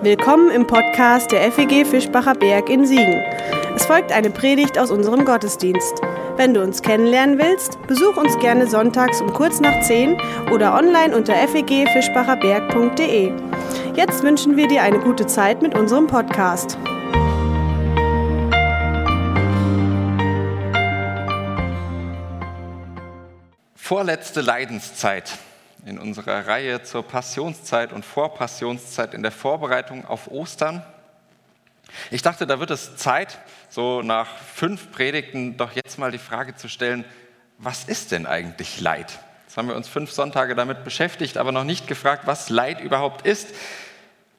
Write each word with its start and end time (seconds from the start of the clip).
Willkommen 0.00 0.52
im 0.52 0.64
Podcast 0.64 1.32
der 1.32 1.50
FEG 1.50 1.84
Fischbacher 1.84 2.34
Berg 2.34 2.70
in 2.70 2.86
Siegen. 2.86 3.20
Es 3.74 3.84
folgt 3.84 4.12
eine 4.12 4.30
Predigt 4.30 4.78
aus 4.78 4.92
unserem 4.92 5.24
Gottesdienst. 5.24 6.00
Wenn 6.36 6.54
du 6.54 6.62
uns 6.62 6.82
kennenlernen 6.82 7.36
willst, 7.36 7.84
besuch 7.88 8.16
uns 8.16 8.38
gerne 8.38 8.68
sonntags 8.68 9.20
um 9.20 9.32
kurz 9.32 9.58
nach 9.58 9.80
10 9.80 10.16
oder 10.52 10.76
online 10.76 11.16
unter 11.16 11.34
fegfischbacherberg.de. 11.34 13.32
Jetzt 13.96 14.22
wünschen 14.22 14.56
wir 14.56 14.68
dir 14.68 14.84
eine 14.84 15.00
gute 15.00 15.26
Zeit 15.26 15.62
mit 15.62 15.76
unserem 15.76 16.06
Podcast. 16.06 16.78
Vorletzte 23.74 24.42
Leidenszeit 24.42 25.38
in 25.86 25.98
unserer 25.98 26.46
Reihe 26.46 26.82
zur 26.82 27.02
Passionszeit 27.02 27.92
und 27.92 28.04
Vorpassionszeit 28.04 29.14
in 29.14 29.22
der 29.22 29.32
Vorbereitung 29.32 30.04
auf 30.04 30.30
Ostern. 30.30 30.82
Ich 32.10 32.22
dachte, 32.22 32.46
da 32.46 32.60
wird 32.60 32.70
es 32.70 32.96
Zeit, 32.96 33.38
so 33.70 34.02
nach 34.02 34.36
fünf 34.54 34.90
Predigten 34.92 35.56
doch 35.56 35.72
jetzt 35.72 35.98
mal 35.98 36.10
die 36.10 36.18
Frage 36.18 36.54
zu 36.54 36.68
stellen, 36.68 37.04
was 37.58 37.84
ist 37.84 38.12
denn 38.12 38.26
eigentlich 38.26 38.80
Leid? 38.80 39.18
Jetzt 39.46 39.56
haben 39.56 39.68
wir 39.68 39.76
uns 39.76 39.88
fünf 39.88 40.12
Sonntage 40.12 40.54
damit 40.54 40.84
beschäftigt, 40.84 41.38
aber 41.38 41.52
noch 41.52 41.64
nicht 41.64 41.86
gefragt, 41.86 42.26
was 42.26 42.50
Leid 42.50 42.80
überhaupt 42.80 43.26
ist. 43.26 43.54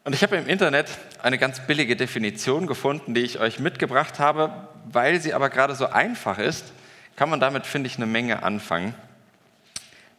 Und 0.03 0.13
ich 0.13 0.23
habe 0.23 0.38
im 0.38 0.47
Internet 0.47 0.88
eine 1.21 1.38
ganz 1.38 1.59
billige 1.66 1.95
Definition 1.95 2.67
gefunden, 2.67 3.13
die 3.13 3.21
ich 3.21 3.39
euch 3.39 3.59
mitgebracht 3.59 4.19
habe. 4.19 4.67
Weil 4.91 5.19
sie 5.19 5.33
aber 5.33 5.49
gerade 5.49 5.75
so 5.75 5.88
einfach 5.88 6.39
ist, 6.39 6.66
kann 7.16 7.30
man 7.30 7.39
damit, 7.39 7.66
finde 7.66 7.88
ich, 7.88 7.97
eine 7.97 8.05
Menge 8.05 8.44
anfangen 8.44 8.95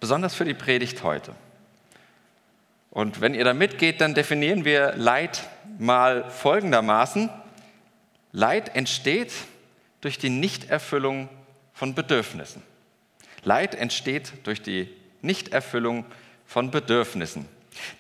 besonders 0.01 0.35
für 0.35 0.45
die 0.45 0.55
Predigt 0.55 1.03
heute. 1.03 1.35
Und 2.91 3.21
wenn 3.21 3.35
ihr 3.35 3.45
da 3.45 3.55
mitgeht, 3.55 4.01
dann 4.01 4.15
definieren 4.15 4.65
wir 4.65 4.95
Leid 4.97 5.49
mal 5.79 6.29
folgendermaßen. 6.29 7.31
Leid 8.33 8.75
entsteht 8.75 9.33
durch 10.01 10.19
die 10.19 10.31
Nichterfüllung 10.31 11.29
von 11.73 11.95
Bedürfnissen. 11.95 12.63
Leid 13.45 13.75
entsteht 13.75 14.33
durch 14.45 14.61
die 14.61 14.89
Nichterfüllung 15.23 16.05
von 16.47 16.71
Bedürfnissen. 16.71 17.47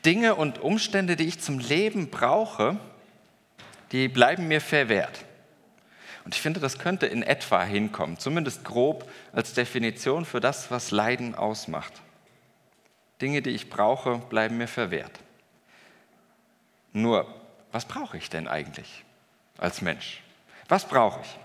Dinge 0.05 0.34
und 0.34 0.58
Umstände, 0.58 1.16
die 1.16 1.27
ich 1.27 1.41
zum 1.41 1.58
Leben 1.58 2.10
brauche, 2.10 2.77
die 3.92 4.08
bleiben 4.08 4.48
mir 4.48 4.60
verwehrt. 4.60 5.25
Und 6.31 6.36
ich 6.36 6.42
finde, 6.42 6.61
das 6.61 6.78
könnte 6.78 7.09
in 7.09 7.25
etwa 7.25 7.64
hinkommen, 7.64 8.17
zumindest 8.17 8.62
grob 8.62 9.11
als 9.33 9.53
Definition 9.53 10.25
für 10.25 10.39
das, 10.39 10.70
was 10.70 10.92
Leiden 10.92 11.34
ausmacht. 11.34 11.92
Dinge, 13.20 13.42
die 13.42 13.50
ich 13.50 13.69
brauche, 13.69 14.19
bleiben 14.19 14.56
mir 14.56 14.69
verwehrt. 14.69 15.11
Nur, 16.92 17.27
was 17.72 17.84
brauche 17.84 18.17
ich 18.17 18.31
denn 18.31 18.47
eigentlich 18.47 19.05
als 19.59 19.83
Mensch? 19.83 20.22
Was 20.69 20.87
brauche 20.87 21.20
ich? 21.20 21.37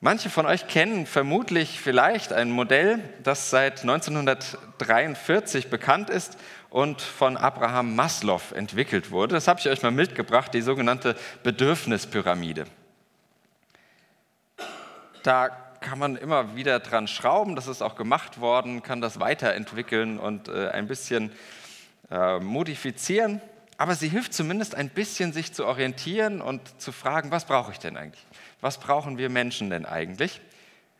Manche 0.00 0.28
von 0.28 0.46
euch 0.46 0.66
kennen 0.66 1.06
vermutlich 1.06 1.78
vielleicht 1.78 2.32
ein 2.32 2.50
Modell, 2.50 2.98
das 3.22 3.48
seit 3.50 3.82
1943 3.82 5.70
bekannt 5.70 6.10
ist 6.10 6.36
und 6.68 7.00
von 7.00 7.36
Abraham 7.36 7.94
Maslow 7.94 8.42
entwickelt 8.56 9.12
wurde. 9.12 9.36
Das 9.36 9.46
habe 9.46 9.60
ich 9.60 9.68
euch 9.68 9.82
mal 9.84 9.92
mitgebracht, 9.92 10.52
die 10.52 10.62
sogenannte 10.62 11.14
Bedürfnispyramide. 11.44 12.64
Da 15.28 15.48
kann 15.80 15.98
man 15.98 16.16
immer 16.16 16.56
wieder 16.56 16.80
dran 16.80 17.06
schrauben, 17.06 17.54
das 17.54 17.66
ist 17.66 17.82
auch 17.82 17.96
gemacht 17.96 18.40
worden, 18.40 18.82
kann 18.82 19.02
das 19.02 19.20
weiterentwickeln 19.20 20.18
und 20.18 20.48
äh, 20.48 20.70
ein 20.70 20.88
bisschen 20.88 21.32
äh, 22.10 22.38
modifizieren. 22.38 23.42
Aber 23.76 23.94
sie 23.94 24.08
hilft 24.08 24.32
zumindest 24.32 24.74
ein 24.74 24.88
bisschen, 24.88 25.34
sich 25.34 25.52
zu 25.52 25.66
orientieren 25.66 26.40
und 26.40 26.62
zu 26.80 26.92
fragen, 26.92 27.30
was 27.30 27.44
brauche 27.44 27.72
ich 27.72 27.78
denn 27.78 27.98
eigentlich? 27.98 28.24
Was 28.62 28.80
brauchen 28.80 29.18
wir 29.18 29.28
Menschen 29.28 29.68
denn 29.68 29.84
eigentlich? 29.84 30.40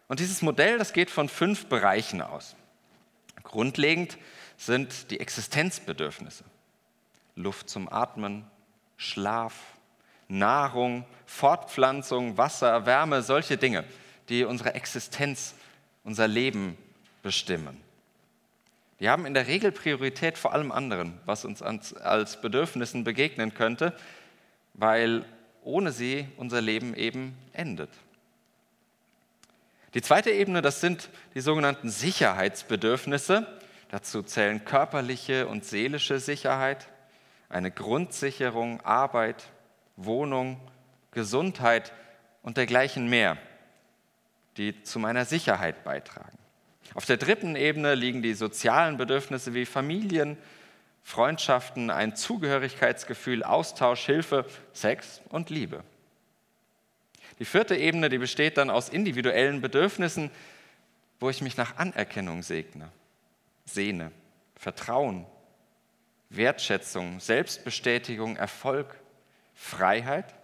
Und 0.08 0.20
dieses 0.20 0.42
Modell, 0.42 0.76
das 0.76 0.92
geht 0.92 1.08
von 1.08 1.30
fünf 1.30 1.64
Bereichen 1.70 2.20
aus. 2.20 2.54
Grundlegend 3.44 4.18
sind 4.58 5.10
die 5.10 5.20
Existenzbedürfnisse. 5.20 6.44
Luft 7.34 7.70
zum 7.70 7.90
Atmen, 7.90 8.44
Schlaf, 8.98 9.54
Nahrung, 10.28 11.06
Fortpflanzung, 11.24 12.36
Wasser, 12.36 12.84
Wärme, 12.84 13.22
solche 13.22 13.56
Dinge 13.56 13.86
die 14.28 14.44
unsere 14.44 14.74
Existenz, 14.74 15.54
unser 16.04 16.28
Leben 16.28 16.76
bestimmen. 17.22 17.80
Die 19.00 19.08
haben 19.08 19.26
in 19.26 19.34
der 19.34 19.46
Regel 19.46 19.70
Priorität 19.70 20.38
vor 20.38 20.52
allem 20.52 20.72
anderen, 20.72 21.20
was 21.24 21.44
uns 21.44 21.62
als 21.62 22.40
Bedürfnissen 22.40 23.04
begegnen 23.04 23.54
könnte, 23.54 23.96
weil 24.74 25.24
ohne 25.62 25.92
sie 25.92 26.26
unser 26.36 26.60
Leben 26.60 26.94
eben 26.94 27.36
endet. 27.52 27.90
Die 29.94 30.02
zweite 30.02 30.30
Ebene, 30.30 30.62
das 30.62 30.80
sind 30.80 31.10
die 31.34 31.40
sogenannten 31.40 31.90
Sicherheitsbedürfnisse. 31.90 33.46
Dazu 33.90 34.22
zählen 34.22 34.64
körperliche 34.64 35.46
und 35.46 35.64
seelische 35.64 36.18
Sicherheit, 36.18 36.88
eine 37.48 37.70
Grundsicherung, 37.70 38.82
Arbeit, 38.82 39.48
Wohnung, 39.96 40.60
Gesundheit 41.12 41.92
und 42.42 42.58
dergleichen 42.58 43.08
mehr 43.08 43.38
die 44.58 44.82
zu 44.82 44.98
meiner 44.98 45.24
Sicherheit 45.24 45.84
beitragen. 45.84 46.36
Auf 46.94 47.04
der 47.04 47.16
dritten 47.16 47.56
Ebene 47.56 47.94
liegen 47.94 48.22
die 48.22 48.34
sozialen 48.34 48.96
Bedürfnisse 48.96 49.54
wie 49.54 49.66
Familien, 49.66 50.36
Freundschaften, 51.02 51.90
ein 51.90 52.16
Zugehörigkeitsgefühl, 52.16 53.42
Austausch, 53.44 54.04
Hilfe, 54.04 54.44
Sex 54.72 55.22
und 55.30 55.48
Liebe. 55.48 55.84
Die 57.38 57.44
vierte 57.44 57.76
Ebene, 57.76 58.08
die 58.08 58.18
besteht 58.18 58.58
dann 58.58 58.68
aus 58.68 58.88
individuellen 58.88 59.60
Bedürfnissen, 59.60 60.30
wo 61.20 61.30
ich 61.30 61.40
mich 61.40 61.56
nach 61.56 61.76
Anerkennung 61.76 62.42
segne, 62.42 62.90
sehne, 63.64 64.10
Vertrauen, 64.56 65.24
Wertschätzung, 66.30 67.20
Selbstbestätigung, 67.20 68.36
Erfolg, 68.36 68.98
Freiheit 69.54 70.34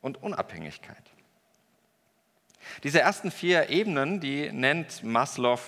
und 0.00 0.22
Unabhängigkeit. 0.22 1.11
Diese 2.82 3.00
ersten 3.00 3.30
vier 3.30 3.68
Ebenen, 3.68 4.20
die 4.20 4.50
nennt 4.52 5.02
Maslow 5.02 5.58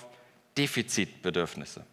Defizitbedürfnisse. 0.57 1.85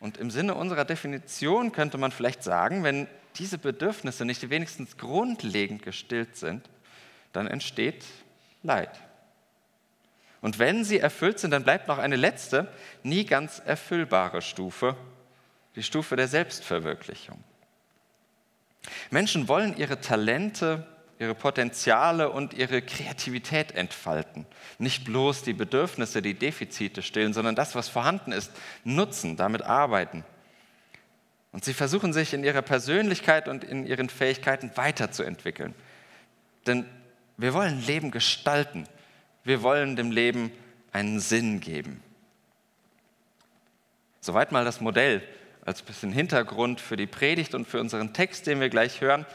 Und 0.00 0.16
im 0.16 0.30
Sinne 0.30 0.54
unserer 0.54 0.84
Definition 0.84 1.72
könnte 1.72 1.98
man 1.98 2.12
vielleicht 2.12 2.42
sagen, 2.42 2.82
wenn 2.84 3.06
diese 3.36 3.58
Bedürfnisse 3.58 4.24
nicht 4.24 4.48
wenigstens 4.48 4.96
grundlegend 4.96 5.82
gestillt 5.82 6.36
sind, 6.36 6.68
dann 7.32 7.46
entsteht 7.46 8.04
Leid. 8.62 8.90
Und 10.40 10.58
wenn 10.58 10.84
sie 10.84 10.98
erfüllt 10.98 11.38
sind, 11.38 11.50
dann 11.50 11.64
bleibt 11.64 11.86
noch 11.86 11.98
eine 11.98 12.16
letzte, 12.16 12.68
nie 13.02 13.24
ganz 13.24 13.60
erfüllbare 13.64 14.40
Stufe, 14.40 14.96
die 15.76 15.82
Stufe 15.82 16.16
der 16.16 16.28
Selbstverwirklichung. 16.28 17.42
Menschen 19.10 19.48
wollen 19.48 19.76
ihre 19.76 20.00
Talente 20.00 20.86
ihre 21.20 21.34
Potenziale 21.34 22.30
und 22.30 22.54
ihre 22.54 22.80
Kreativität 22.80 23.72
entfalten. 23.72 24.46
Nicht 24.78 25.04
bloß 25.04 25.42
die 25.42 25.52
Bedürfnisse, 25.52 26.22
die 26.22 26.32
Defizite 26.32 27.02
stillen, 27.02 27.34
sondern 27.34 27.54
das, 27.54 27.74
was 27.74 27.90
vorhanden 27.90 28.32
ist, 28.32 28.50
nutzen, 28.84 29.36
damit 29.36 29.62
arbeiten. 29.62 30.24
Und 31.52 31.62
sie 31.62 31.74
versuchen 31.74 32.14
sich 32.14 32.32
in 32.32 32.42
ihrer 32.42 32.62
Persönlichkeit 32.62 33.48
und 33.48 33.64
in 33.64 33.86
ihren 33.86 34.08
Fähigkeiten 34.08 34.70
weiterzuentwickeln. 34.76 35.74
Denn 36.66 36.86
wir 37.36 37.52
wollen 37.52 37.84
Leben 37.84 38.10
gestalten. 38.10 38.84
Wir 39.44 39.62
wollen 39.62 39.96
dem 39.96 40.10
Leben 40.10 40.50
einen 40.90 41.20
Sinn 41.20 41.60
geben. 41.60 42.02
Soweit 44.22 44.52
mal 44.52 44.64
das 44.64 44.80
Modell 44.80 45.22
als 45.66 45.82
bisschen 45.82 46.12
Hintergrund 46.12 46.80
für 46.80 46.96
die 46.96 47.06
Predigt 47.06 47.54
und 47.54 47.68
für 47.68 47.78
unseren 47.78 48.14
Text, 48.14 48.46
den 48.46 48.58
wir 48.60 48.70
gleich 48.70 49.02
hören. 49.02 49.26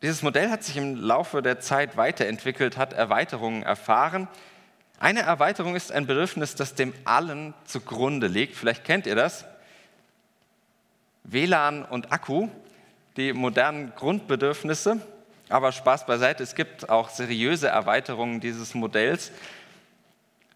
Dieses 0.00 0.22
Modell 0.22 0.48
hat 0.50 0.62
sich 0.62 0.76
im 0.76 0.94
Laufe 0.94 1.42
der 1.42 1.58
Zeit 1.58 1.96
weiterentwickelt, 1.96 2.76
hat 2.76 2.92
Erweiterungen 2.92 3.64
erfahren. 3.64 4.28
Eine 5.00 5.22
Erweiterung 5.22 5.74
ist 5.74 5.90
ein 5.90 6.06
Bedürfnis, 6.06 6.54
das 6.54 6.74
dem 6.74 6.94
Allen 7.04 7.52
zugrunde 7.64 8.28
liegt. 8.28 8.54
Vielleicht 8.54 8.84
kennt 8.84 9.06
ihr 9.06 9.16
das. 9.16 9.44
WLAN 11.24 11.84
und 11.84 12.12
Akku, 12.12 12.48
die 13.16 13.32
modernen 13.32 13.92
Grundbedürfnisse. 13.96 15.00
Aber 15.48 15.72
Spaß 15.72 16.06
beiseite, 16.06 16.44
es 16.44 16.54
gibt 16.54 16.88
auch 16.88 17.08
seriöse 17.08 17.66
Erweiterungen 17.66 18.40
dieses 18.40 18.74
Modells. 18.74 19.32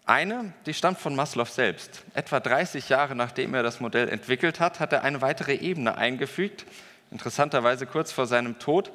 Eine, 0.05 0.53
die 0.65 0.73
stammt 0.73 0.99
von 0.99 1.15
Maslow 1.15 1.45
selbst. 1.45 2.03
Etwa 2.13 2.39
30 2.39 2.87
Jahre 2.87 3.13
nachdem 3.13 3.53
er 3.53 3.63
das 3.63 3.81
Modell 3.81 4.07
entwickelt 4.07 4.61
hat, 4.61 4.79
hat 4.79 4.93
er 4.93 5.03
eine 5.03 5.21
weitere 5.21 5.55
Ebene 5.55 5.97
eingefügt. 5.97 6.65
Interessanterweise 7.11 7.85
kurz 7.85 8.13
vor 8.13 8.25
seinem 8.25 8.57
Tod 8.59 8.91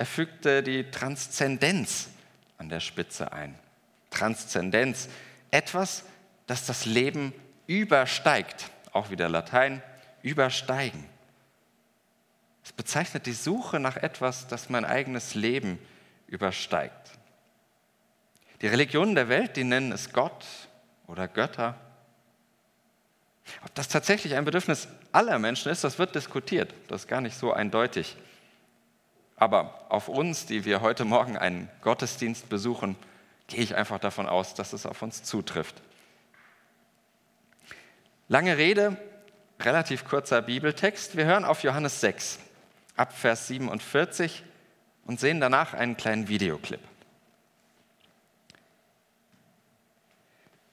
er 0.00 0.06
fügte 0.06 0.62
die 0.62 0.90
Transzendenz 0.90 2.08
an 2.56 2.70
der 2.70 2.80
Spitze 2.80 3.32
ein. 3.32 3.54
Transzendenz, 4.08 5.10
etwas, 5.50 6.04
das 6.46 6.64
das 6.64 6.86
Leben 6.86 7.34
übersteigt. 7.66 8.70
Auch 8.92 9.10
wieder 9.10 9.28
Latein, 9.28 9.82
übersteigen. 10.22 11.04
Es 12.64 12.72
bezeichnet 12.72 13.26
die 13.26 13.34
Suche 13.34 13.78
nach 13.78 13.98
etwas, 13.98 14.46
das 14.46 14.70
mein 14.70 14.86
eigenes 14.86 15.34
Leben 15.34 15.78
übersteigt. 16.28 17.10
Die 18.62 18.68
Religionen 18.68 19.14
der 19.14 19.28
Welt, 19.28 19.54
die 19.58 19.64
nennen 19.64 19.92
es 19.92 20.14
Gott 20.14 20.46
oder 21.08 21.28
Götter. 21.28 21.74
Ob 23.66 23.74
das 23.74 23.88
tatsächlich 23.88 24.34
ein 24.34 24.46
Bedürfnis 24.46 24.88
aller 25.12 25.38
Menschen 25.38 25.70
ist, 25.70 25.84
das 25.84 25.98
wird 25.98 26.14
diskutiert. 26.14 26.72
Das 26.88 27.02
ist 27.02 27.06
gar 27.06 27.20
nicht 27.20 27.36
so 27.36 27.52
eindeutig. 27.52 28.16
Aber 29.40 29.86
auf 29.88 30.08
uns, 30.08 30.44
die 30.44 30.66
wir 30.66 30.82
heute 30.82 31.06
Morgen 31.06 31.38
einen 31.38 31.70
Gottesdienst 31.80 32.50
besuchen, 32.50 32.94
gehe 33.46 33.62
ich 33.62 33.74
einfach 33.74 33.98
davon 33.98 34.28
aus, 34.28 34.52
dass 34.52 34.74
es 34.74 34.84
auf 34.84 35.00
uns 35.00 35.22
zutrifft. 35.22 35.80
Lange 38.28 38.58
Rede, 38.58 38.98
relativ 39.58 40.04
kurzer 40.04 40.42
Bibeltext. 40.42 41.16
Wir 41.16 41.24
hören 41.24 41.46
auf 41.46 41.62
Johannes 41.62 42.02
6, 42.02 42.38
ab 42.96 43.16
Vers 43.16 43.46
47 43.46 44.44
und 45.06 45.18
sehen 45.18 45.40
danach 45.40 45.72
einen 45.72 45.96
kleinen 45.96 46.28
Videoclip. 46.28 46.80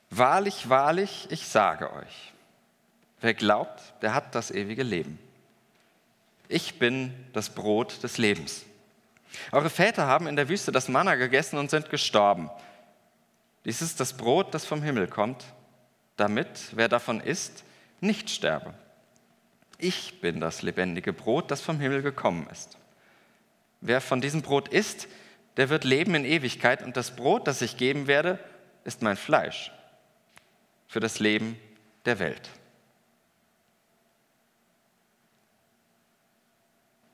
Wahrlich, 0.10 0.68
wahrlich, 0.68 1.28
ich 1.30 1.48
sage 1.48 1.94
euch, 1.94 2.34
wer 3.22 3.34
glaubt, 3.34 3.94
der 4.02 4.14
hat 4.14 4.36
das 4.36 4.52
ewige 4.52 4.84
Leben. 4.84 5.20
Ich 6.50 6.80
bin 6.80 7.14
das 7.34 7.50
Brot 7.50 8.04
des 8.04 8.18
Lebens. 8.18 8.66
Eure 9.52 9.70
Väter 9.70 10.08
haben 10.08 10.28
in 10.28 10.36
der 10.36 10.50
Wüste 10.50 10.72
das 10.72 10.88
Manna 10.88 11.16
gegessen 11.16 11.58
und 11.58 11.70
sind 11.70 11.90
gestorben. 11.90 12.50
Dies 13.66 13.82
ist 13.82 14.00
das 14.00 14.14
Brot, 14.14 14.54
das 14.54 14.66
vom 14.66 14.82
Himmel 14.82 15.08
kommt, 15.08 15.44
damit, 16.16 16.72
wer 16.72 16.88
davon 16.88 17.20
isst, 17.20 17.64
nicht 18.00 18.30
sterbe. 18.30 18.74
Ich 19.78 20.22
bin 20.22 20.40
das 20.40 20.62
lebendige 20.62 21.14
Brot, 21.14 21.52
das 21.52 21.62
vom 21.62 21.80
Himmel 21.80 22.02
gekommen 22.02 22.48
ist. 22.52 22.78
Wer 23.82 24.02
von 24.02 24.22
diesem 24.22 24.42
Brot 24.42 24.70
isst, 24.70 25.08
der 25.58 25.70
wird 25.70 25.84
leben 25.84 26.16
in 26.16 26.26
Ewigkeit 26.26 26.82
und 26.82 26.98
das 26.98 27.16
Brot, 27.16 27.48
das 27.48 27.62
ich 27.62 27.78
geben 27.78 28.08
werde, 28.08 28.40
ist 28.86 29.02
mein 29.02 29.18
Fleisch 29.18 29.72
für 30.88 31.00
das 31.00 31.20
Leben 31.20 31.60
der 32.06 32.20
Welt. 32.20 32.50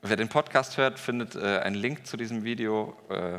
Wer 0.06 0.18
den 0.18 0.28
Podcast 0.28 0.76
hört, 0.76 1.00
findet 1.00 1.36
äh, 1.36 1.60
einen 1.60 1.78
Link 1.78 2.06
zu 2.06 2.18
diesem 2.18 2.44
Video 2.44 2.94
äh, 3.10 3.38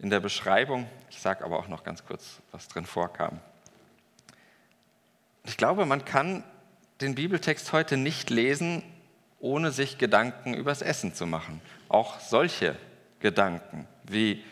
in 0.00 0.10
der 0.10 0.18
Beschreibung. 0.18 0.88
Ich 1.10 1.20
sage 1.20 1.44
aber 1.44 1.60
auch 1.60 1.68
noch 1.68 1.84
ganz 1.84 2.04
kurz, 2.04 2.40
was 2.50 2.66
drin 2.66 2.86
vorkam. 2.86 3.38
Ich 5.44 5.56
glaube, 5.56 5.86
man 5.86 6.04
kann 6.04 6.42
den 7.00 7.14
Bibeltext 7.14 7.72
heute 7.72 7.96
nicht 7.96 8.30
lesen, 8.30 8.82
ohne 9.38 9.70
sich 9.70 9.96
Gedanken 9.96 10.54
übers 10.54 10.82
Essen 10.82 11.14
zu 11.14 11.24
machen. 11.24 11.60
Auch 11.88 12.18
solche 12.18 12.74
Gedanken, 13.20 13.86
wie 14.02 14.42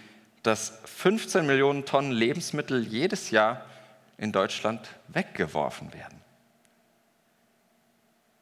dass 0.44 0.80
15 0.84 1.44
Millionen 1.46 1.84
Tonnen 1.84 2.12
Lebensmittel 2.12 2.86
jedes 2.86 3.32
Jahr 3.32 3.66
in 4.18 4.30
Deutschland 4.30 4.88
weggeworfen 5.08 5.92
werden. 5.94 6.19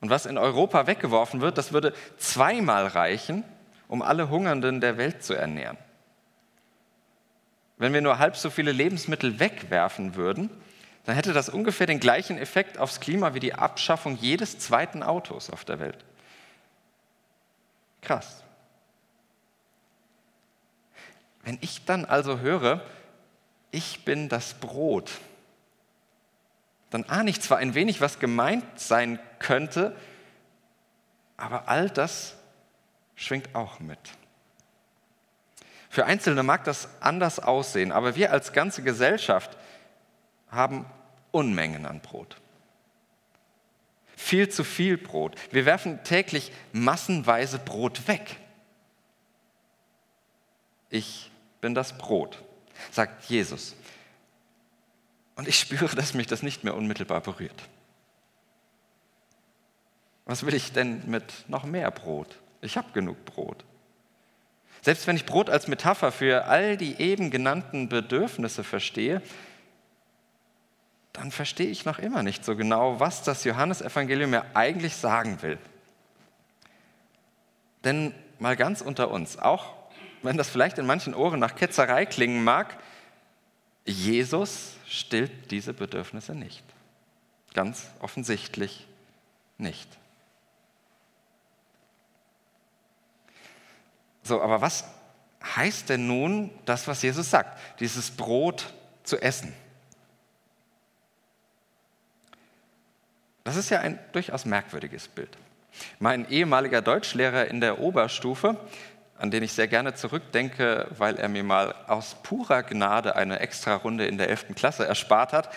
Und 0.00 0.11
was 0.11 0.27
in 0.27 0.39
Europa 0.39 0.87
weggeworfen 0.87 1.41
wird, 1.41 1.59
das 1.59 1.73
würde 1.73 1.93
zweimal 2.19 2.87
reichen, 2.87 3.45
um 3.89 4.03
alle 4.03 4.29
Hungernden 4.31 4.81
der 4.81 4.97
Welt 4.97 5.25
zu 5.25 5.35
ernähren. 5.35 5.79
Wenn 7.79 7.93
wir 7.93 8.00
nur 8.00 8.19
halb 8.19 8.37
so 8.37 8.50
viele 8.50 8.73
Lebensmittel 8.73 9.41
wegwerfen 9.41 10.15
würden, 10.15 10.50
dann 11.05 11.15
hätte 11.15 11.33
das 11.33 11.49
ungefähr 11.49 11.87
den 11.87 12.00
gleichen 12.00 12.37
Effekt 12.37 12.77
aufs 12.77 13.00
Klima 13.00 13.35
wie 13.35 13.41
die 13.41 13.55
Abschaffung 13.55 14.17
jedes 14.17 14.59
zweiten 14.59 15.03
Autos 15.03 15.49
auf 15.50 15.65
der 15.65 15.79
Welt. 15.79 16.05
Krass. 18.03 18.44
Wenn 21.43 21.59
ich 21.61 21.85
dann 21.85 22.05
also 22.05 22.41
höre, 22.41 22.83
ich 23.71 24.05
bin 24.05 24.29
das 24.29 24.55
Brot, 24.55 25.12
dann 26.90 27.05
ahne 27.05 27.31
ich 27.31 27.40
zwar 27.40 27.58
ein 27.58 27.75
wenig, 27.75 28.00
was 28.00 28.19
gemeint 28.19 28.64
sein 28.79 29.19
könnte, 29.38 29.96
aber 31.37 31.69
all 31.69 31.90
das 31.90 32.37
schwingt 33.14 33.55
auch 33.55 33.81
mit. 33.81 33.99
Für 35.90 36.06
Einzelne 36.06 36.43
mag 36.43 36.64
das 36.64 36.88
anders 37.00 37.40
aussehen, 37.40 37.93
aber 37.93 38.17
wir 38.17 38.32
als 38.32 38.52
ganze 38.52 38.82
Gesellschaft 38.82 39.56
haben 40.50 40.87
Unmengen 41.31 41.87
an 41.87 42.00
Brot. 42.00 42.40
Viel 44.17 44.49
zu 44.49 44.64
viel 44.64 44.99
Brot. 44.99 45.37
Wir 45.52 45.64
werfen 45.64 46.02
täglich 46.02 46.52
massenweise 46.73 47.58
Brot 47.58 48.08
weg. 48.08 48.37
Ich 50.91 51.31
bin 51.61 51.75
das 51.75 51.96
Brot, 51.96 52.43
sagt 52.91 53.25
Jesus. 53.26 53.76
Und 55.38 55.46
ich 55.46 55.61
spüre, 55.61 55.94
dass 55.94 56.14
mich 56.14 56.26
das 56.26 56.43
nicht 56.43 56.64
mehr 56.64 56.75
unmittelbar 56.75 57.20
berührt. 57.20 57.62
Was 60.25 60.44
will 60.44 60.52
ich 60.52 60.73
denn 60.73 61.08
mit 61.08 61.49
noch 61.49 61.62
mehr 61.62 61.93
Brot? 61.93 62.37
Ich 62.61 62.76
habe 62.76 62.90
genug 62.93 63.25
Brot. 63.25 63.64
Selbst 64.82 65.06
wenn 65.06 65.14
ich 65.14 65.26
Brot 65.26 65.49
als 65.49 65.69
Metapher 65.69 66.11
für 66.11 66.46
all 66.46 66.76
die 66.76 67.00
eben 67.00 67.31
genannten 67.31 67.88
Bedürfnisse 67.88 68.64
verstehe, 68.64 69.23
dann 71.12 71.31
verstehe 71.31 71.69
ich 71.69 71.84
noch 71.84 72.00
immer 72.00 72.25
nicht 72.25 72.44
so 72.44 72.56
genau, 72.56 72.99
was 72.99 73.23
das 73.23 73.44
Johannesevangelium 73.44 74.31
mir 74.31 74.44
eigentlich 74.55 74.96
sagen 74.96 75.41
will. 75.43 75.58
Denn 77.84 78.12
mal 78.41 78.56
ganz 78.56 78.81
unter 78.81 79.12
uns, 79.12 79.38
auch 79.38 79.73
wenn 80.25 80.37
das 80.37 80.50
vielleicht 80.50 80.79
in 80.79 80.87
manchen 80.87 81.14
Ohren 81.14 81.38
nach 81.38 81.55
Ketzerei 81.55 82.06
klingen 82.06 82.43
mag, 82.43 82.76
Jesus 83.88 84.76
stillt 84.87 85.50
diese 85.50 85.73
Bedürfnisse 85.73 86.35
nicht. 86.35 86.62
Ganz 87.55 87.87
offensichtlich 88.00 88.87
nicht. 89.56 89.88
So, 94.23 94.43
aber 94.43 94.61
was 94.61 94.85
heißt 95.43 95.88
denn 95.88 96.06
nun 96.06 96.50
das, 96.67 96.87
was 96.87 97.02
Jesus 97.02 97.31
sagt? 97.31 97.58
Dieses 97.81 98.11
Brot 98.11 98.73
zu 99.02 99.20
essen. 99.20 99.55
Das 103.44 103.56
ist 103.56 103.70
ja 103.70 103.81
ein 103.81 103.99
durchaus 104.12 104.44
merkwürdiges 104.44 105.08
Bild. 105.08 105.38
Mein 105.99 106.29
ehemaliger 106.29 106.82
Deutschlehrer 106.82 107.46
in 107.46 107.63
der 107.63 107.79
Oberstufe, 107.79 108.60
an 109.19 109.31
den 109.31 109.43
ich 109.43 109.53
sehr 109.53 109.69
gerne 109.69 109.94
zurückdenke, 109.94 110.87
weil 110.96 111.17
er 111.17 111.29
mir 111.29 111.43
mal 111.43 111.75
aus 111.87 112.17
purer 112.22 112.63
Gnade 112.63 113.17
eine 113.17 113.41
extra 113.41 113.75
Runde 113.75 114.06
in 114.06 114.19
der 114.19 114.29
11. 114.29 114.55
Klasse 114.55 114.87
erspart 114.87 115.32
hat, 115.32 115.53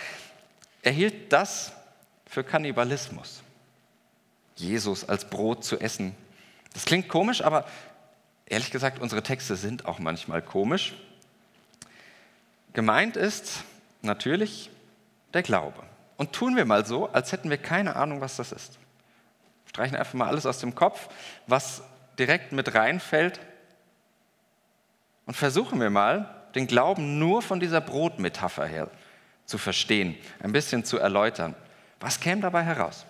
erhielt 0.82 1.32
das 1.32 1.72
für 2.26 2.44
Kannibalismus. 2.44 3.44
Jesus 4.56 5.08
als 5.08 5.30
Brot 5.30 5.64
zu 5.64 5.80
essen. 5.80 6.16
Das 6.74 6.86
klingt 6.86 7.08
komisch, 7.08 7.44
aber 7.44 7.66
ehrlich 8.46 8.72
gesagt, 8.72 9.00
unsere 9.00 9.24
Texte 9.24 9.56
sind 9.56 9.86
auch 9.86 10.00
manchmal 10.00 10.42
komisch. 10.42 10.96
Gemeint 12.74 13.18
ist 13.18 13.64
natürlich 14.02 14.70
der 15.34 15.44
Glaube. 15.44 15.84
Und 16.18 16.34
tun 16.34 16.56
wir 16.56 16.66
mal 16.66 16.86
so, 16.86 17.10
als 17.10 17.32
hätten 17.32 17.50
wir 17.50 17.58
keine 17.58 17.96
Ahnung, 17.96 18.22
was 18.22 18.38
das 18.38 18.52
ist. 18.52 18.78
Streichen 19.66 19.96
einfach 19.96 20.14
mal 20.14 20.28
alles 20.28 20.46
aus 20.46 20.60
dem 20.60 20.76
Kopf, 20.76 21.10
was 21.48 21.82
direkt 22.20 22.52
mit 22.52 22.74
reinfällt. 22.74 23.40
Und 25.26 25.36
versuchen 25.36 25.80
wir 25.80 25.90
mal, 25.90 26.36
den 26.56 26.68
Glauben 26.68 27.20
nur 27.20 27.42
von 27.42 27.60
dieser 27.60 27.82
Brotmetapher 27.82 28.66
her 28.66 28.90
zu 29.46 29.58
verstehen, 29.58 30.18
ein 30.42 30.52
bisschen 30.52 30.84
zu 30.84 30.98
erläutern. 30.98 31.56
Was 32.00 32.20
käme 32.20 32.42
dabei 32.42 32.64
heraus? 32.64 33.06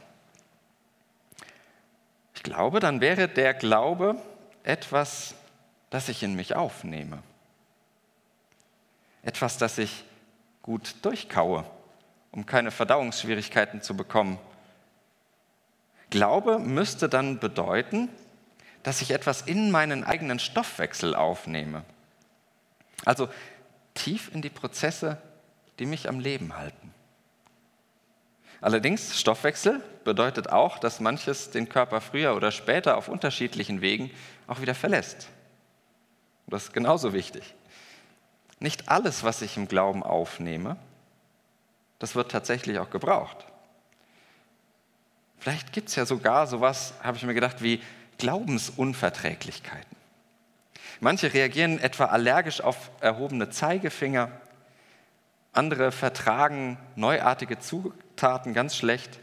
Ich 2.36 2.44
glaube, 2.44 2.80
dann 2.80 3.02
wäre 3.02 3.28
der 3.28 3.54
Glaube 3.54 4.22
etwas, 4.64 5.36
das 5.90 6.10
ich 6.10 6.24
in 6.24 6.36
mich 6.36 6.56
aufnehme. 6.56 7.24
Etwas, 9.24 9.58
das 9.58 9.78
ich 9.78 10.04
gut 10.62 10.96
durchkaue 11.02 11.66
um 12.32 12.46
keine 12.46 12.72
Verdauungsschwierigkeiten 12.72 13.82
zu 13.82 13.96
bekommen. 13.96 14.40
Glaube 16.10 16.60
müsste 16.60 17.10
dann 17.10 17.40
bedeuten, 17.40 18.10
dass 18.84 19.02
ich 19.02 19.12
etwas 19.12 19.42
in 19.42 19.72
meinen 19.72 20.04
eigenen 20.04 20.40
Stoffwechsel 20.40 21.16
aufnehme. 21.16 21.84
Also 23.06 23.30
tief 23.94 24.34
in 24.34 24.42
die 24.42 24.50
Prozesse, 24.50 25.18
die 25.80 25.86
mich 25.86 26.08
am 26.08 26.20
Leben 26.20 26.56
halten. 26.58 26.94
Allerdings, 28.62 29.20
Stoffwechsel 29.20 29.82
bedeutet 30.04 30.50
auch, 30.50 30.78
dass 30.78 31.00
manches 31.00 31.50
den 31.50 31.68
Körper 31.68 32.00
früher 32.00 32.36
oder 32.36 32.52
später 32.52 32.96
auf 32.96 33.08
unterschiedlichen 33.08 33.82
Wegen 33.82 34.12
auch 34.48 34.62
wieder 34.62 34.76
verlässt. 34.76 35.30
Das 36.46 36.66
ist 36.66 36.74
genauso 36.74 37.14
wichtig. 37.14 37.56
Nicht 38.60 38.90
alles, 38.90 39.24
was 39.24 39.42
ich 39.42 39.58
im 39.58 39.68
Glauben 39.68 40.04
aufnehme, 40.04 40.78
das 41.98 42.16
wird 42.16 42.32
tatsächlich 42.32 42.78
auch 42.78 42.90
gebraucht. 42.90 43.46
Vielleicht 45.40 45.74
gibt 45.74 45.90
es 45.90 45.96
ja 45.96 46.06
sogar 46.06 46.46
sowas, 46.46 46.94
habe 47.02 47.18
ich 47.18 47.24
mir 47.24 47.34
gedacht, 47.34 47.64
wie 47.64 47.82
Glaubensunverträglichkeiten. 48.20 49.91
Manche 51.04 51.34
reagieren 51.34 51.80
etwa 51.80 52.06
allergisch 52.06 52.62
auf 52.62 52.92
erhobene 53.02 53.50
Zeigefinger, 53.50 54.30
andere 55.52 55.92
vertragen 55.92 56.78
neuartige 56.96 57.58
Zutaten 57.58 58.54
ganz 58.54 58.76
schlecht. 58.78 59.20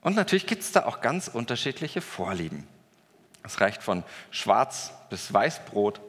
Und 0.00 0.14
natürlich 0.14 0.46
gibt 0.46 0.62
es 0.62 0.70
da 0.70 0.86
auch 0.86 1.00
ganz 1.00 1.26
unterschiedliche 1.26 2.00
Vorlieben. 2.00 2.68
Es 3.42 3.60
reicht 3.60 3.82
von 3.82 4.04
Schwarz 4.30 4.92
bis 5.10 5.32
Weißbrot 5.32 6.00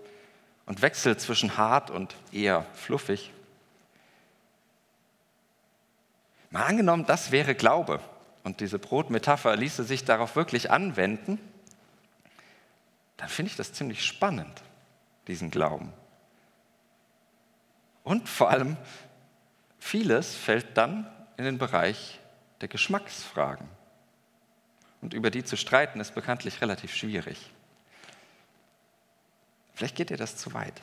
und 0.67 0.83
wechselt 0.83 1.19
zwischen 1.19 1.57
hart 1.57 1.89
und 1.89 2.15
eher 2.31 2.67
fluffig. 2.75 3.31
Mal 6.51 6.65
angenommen, 6.65 7.07
das 7.07 7.31
wäre 7.31 7.55
Glaube 7.55 7.99
und 8.43 8.59
diese 8.59 8.77
Brotmetapher 8.77 9.55
ließe 9.55 9.83
sich 9.85 10.05
darauf 10.05 10.35
wirklich 10.35 10.69
anwenden, 10.69 11.39
dann 13.17 13.29
finde 13.29 13.51
ich 13.51 13.55
das 13.55 13.73
ziemlich 13.73 14.03
spannend, 14.05 14.61
diesen 15.27 15.51
Glauben. 15.51 15.93
Und 18.03 18.27
vor 18.27 18.49
allem, 18.49 18.77
vieles 19.79 20.35
fällt 20.35 20.77
dann 20.77 21.09
in 21.37 21.45
den 21.45 21.57
Bereich 21.57 22.19
der 22.61 22.67
Geschmacksfragen. 22.67 23.67
Und 25.01 25.13
über 25.13 25.29
die 25.29 25.43
zu 25.43 25.57
streiten 25.57 25.99
ist 25.99 26.15
bekanntlich 26.15 26.61
relativ 26.61 26.95
schwierig. 26.95 27.51
Vielleicht 29.73 29.95
geht 29.95 30.09
dir 30.09 30.17
das 30.17 30.37
zu 30.37 30.53
weit. 30.53 30.81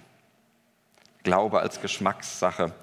Glaube 1.22 1.60
als 1.60 1.80
Geschmackssache. 1.80 2.74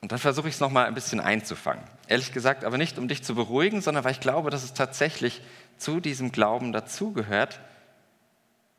Und 0.00 0.12
dann 0.12 0.18
versuche 0.18 0.48
ich 0.48 0.54
es 0.54 0.60
nochmal 0.60 0.86
ein 0.86 0.94
bisschen 0.94 1.20
einzufangen. 1.20 1.82
Ehrlich 2.08 2.32
gesagt, 2.32 2.64
aber 2.64 2.76
nicht 2.78 2.98
um 2.98 3.08
dich 3.08 3.24
zu 3.24 3.34
beruhigen, 3.34 3.80
sondern 3.80 4.04
weil 4.04 4.12
ich 4.12 4.20
glaube, 4.20 4.50
dass 4.50 4.62
es 4.62 4.74
tatsächlich 4.74 5.40
zu 5.78 6.00
diesem 6.00 6.30
Glauben 6.30 6.72
dazugehört. 6.72 7.60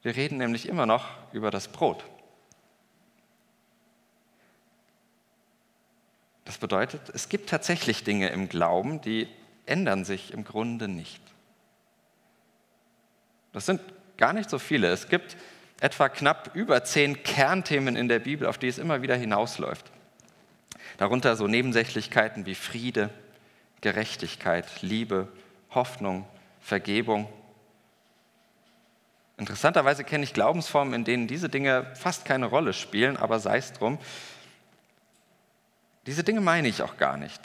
Wir 0.06 0.16
reden 0.16 0.38
nämlich 0.38 0.70
immer 0.70 0.86
noch 0.86 1.08
über 1.34 1.50
das 1.50 1.68
Brot. 1.68 2.06
Das 6.44 6.60
bedeutet, 6.60 7.02
es 7.12 7.28
gibt 7.28 7.50
tatsächlich 7.50 8.04
Dinge 8.04 8.30
im 8.30 8.48
Glauben, 8.48 9.02
die 9.02 9.28
ändern 9.66 10.06
sich 10.06 10.32
im 10.32 10.44
Grunde 10.44 10.88
nicht. 10.88 11.24
Das 13.52 13.66
sind 13.66 13.82
gar 14.18 14.32
nicht 14.32 14.48
so 14.48 14.60
viele. 14.60 14.90
Es 14.90 15.10
gibt 15.10 15.38
etwa 15.80 16.08
knapp 16.08 16.52
über 16.54 16.84
zehn 16.84 17.24
Kernthemen 17.24 17.96
in 17.96 18.08
der 18.08 18.20
Bibel, 18.20 18.48
auf 18.48 18.60
die 18.60 18.68
es 18.68 18.78
immer 18.78 19.02
wieder 19.02 19.16
hinausläuft. 19.16 19.92
Darunter 20.98 21.36
so 21.36 21.48
Nebensächlichkeiten 21.48 22.46
wie 22.46 22.54
Friede, 22.54 23.10
Gerechtigkeit, 23.82 24.84
Liebe, 24.84 25.30
Hoffnung, 25.72 26.28
Vergebung. 26.62 27.28
Interessanterweise 29.38 30.04
kenne 30.04 30.24
ich 30.24 30.34
Glaubensformen, 30.34 30.94
in 30.94 31.04
denen 31.04 31.28
diese 31.28 31.50
Dinge 31.50 31.94
fast 31.96 32.26
keine 32.26 32.46
Rolle 32.46 32.74
spielen, 32.74 33.18
aber 33.18 33.40
sei 33.40 33.58
es 33.58 33.74
drum. 33.74 34.00
Diese 36.06 36.24
Dinge 36.24 36.42
meine 36.42 36.68
ich 36.68 36.82
auch 36.82 36.98
gar 36.98 37.18
nicht, 37.18 37.42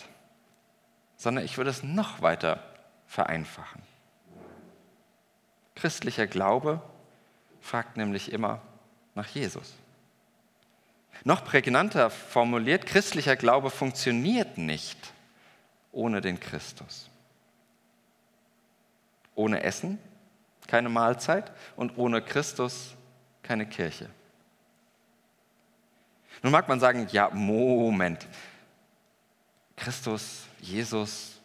sondern 1.17 1.45
ich 1.45 1.57
würde 1.57 1.71
es 1.71 1.83
noch 1.83 2.23
weiter 2.23 2.63
vereinfachen. 3.07 3.83
Christlicher 5.75 6.27
Glaube 6.27 6.81
fragt 7.61 7.97
nämlich 7.97 8.33
immer 8.33 8.61
nach 9.15 9.27
Jesus. 9.27 9.75
Noch 11.25 11.45
prägnanter 11.45 12.11
formuliert, 12.11 12.87
christlicher 12.87 13.37
Glaube 13.37 13.71
funktioniert 13.71 14.59
nicht 14.59 15.13
ohne 15.93 16.21
den 16.21 16.39
Christus. 16.39 17.11
Ohne 19.35 19.63
Essen 19.63 19.99
keine 20.71 20.89
Mahlzeit 20.89 21.51
und 21.75 21.99
ohne 21.99 22.23
Christus 22.23 22.95
keine 23.43 23.67
Kirche. 23.67 24.09
Nun 26.43 26.53
mag 26.53 26.69
man 26.69 26.79
sagen, 26.79 27.09
ja, 27.11 27.29
Moment, 27.31 28.27
Christus, 29.77 30.47
Jesus, 30.61 31.41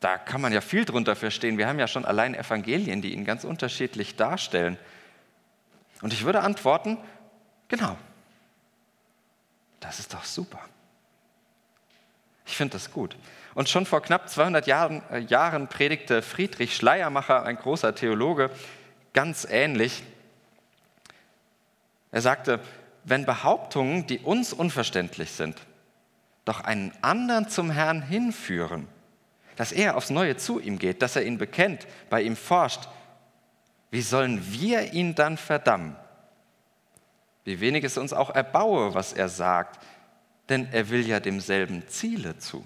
da 0.00 0.18
kann 0.18 0.40
man 0.40 0.52
ja 0.52 0.60
viel 0.60 0.84
drunter 0.84 1.16
verstehen. 1.16 1.56
Wir 1.56 1.66
haben 1.66 1.78
ja 1.78 1.88
schon 1.88 2.04
allein 2.04 2.34
Evangelien, 2.34 3.00
die 3.00 3.14
ihn 3.14 3.24
ganz 3.24 3.44
unterschiedlich 3.44 4.16
darstellen. 4.16 4.76
Und 6.02 6.12
ich 6.12 6.24
würde 6.24 6.42
antworten, 6.42 6.98
genau, 7.68 7.96
das 9.80 9.98
ist 9.98 10.12
doch 10.12 10.24
super. 10.24 10.60
Ich 12.44 12.56
finde 12.56 12.74
das 12.74 12.92
gut. 12.92 13.16
Und 13.56 13.70
schon 13.70 13.86
vor 13.86 14.02
knapp 14.02 14.28
200 14.28 14.66
Jahren, 14.66 15.02
äh, 15.10 15.20
Jahren 15.20 15.68
predigte 15.68 16.20
Friedrich 16.20 16.76
Schleiermacher, 16.76 17.42
ein 17.44 17.56
großer 17.56 17.94
Theologe, 17.94 18.50
ganz 19.14 19.46
ähnlich. 19.50 20.02
Er 22.12 22.20
sagte, 22.20 22.60
wenn 23.04 23.24
Behauptungen, 23.24 24.06
die 24.06 24.18
uns 24.18 24.52
unverständlich 24.52 25.32
sind, 25.32 25.56
doch 26.44 26.60
einen 26.60 26.92
anderen 27.00 27.48
zum 27.48 27.70
Herrn 27.70 28.02
hinführen, 28.02 28.88
dass 29.56 29.72
er 29.72 29.96
aufs 29.96 30.10
Neue 30.10 30.36
zu 30.36 30.60
ihm 30.60 30.78
geht, 30.78 31.00
dass 31.00 31.16
er 31.16 31.24
ihn 31.24 31.38
bekennt, 31.38 31.86
bei 32.10 32.20
ihm 32.20 32.36
forscht, 32.36 32.90
wie 33.90 34.02
sollen 34.02 34.52
wir 34.52 34.92
ihn 34.92 35.14
dann 35.14 35.38
verdammen? 35.38 35.96
Wie 37.44 37.60
wenig 37.60 37.84
es 37.84 37.96
uns 37.96 38.12
auch 38.12 38.28
erbaue, 38.28 38.92
was 38.92 39.14
er 39.14 39.30
sagt, 39.30 39.82
denn 40.50 40.68
er 40.72 40.90
will 40.90 41.08
ja 41.08 41.20
demselben 41.20 41.88
Ziele 41.88 42.36
zu. 42.36 42.62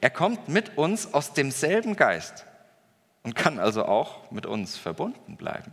Er 0.00 0.10
kommt 0.10 0.48
mit 0.48 0.76
uns 0.76 1.12
aus 1.14 1.32
demselben 1.32 1.96
Geist 1.96 2.44
und 3.22 3.34
kann 3.34 3.58
also 3.58 3.84
auch 3.84 4.30
mit 4.30 4.46
uns 4.46 4.76
verbunden 4.76 5.36
bleiben. 5.36 5.72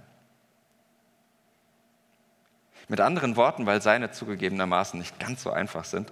Mit 2.88 3.00
anderen 3.00 3.36
Worten, 3.36 3.65
weil 3.65 3.82
seine 3.82 4.12
zugegebenermaßen 4.12 5.00
nicht 5.00 5.20
ganz 5.20 5.44
so 5.44 5.51
einfach 5.51 5.86
sind, 5.86 6.12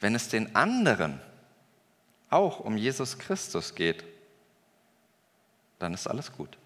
wenn 0.00 0.14
es 0.14 0.28
den 0.28 0.54
anderen 0.54 1.20
auch 2.30 2.60
um 2.60 2.76
Jesus 2.76 3.18
Christus 3.18 3.74
geht, 3.74 4.04
dann 5.78 5.94
ist 5.94 6.06
alles 6.06 6.32
gut. 6.32 6.58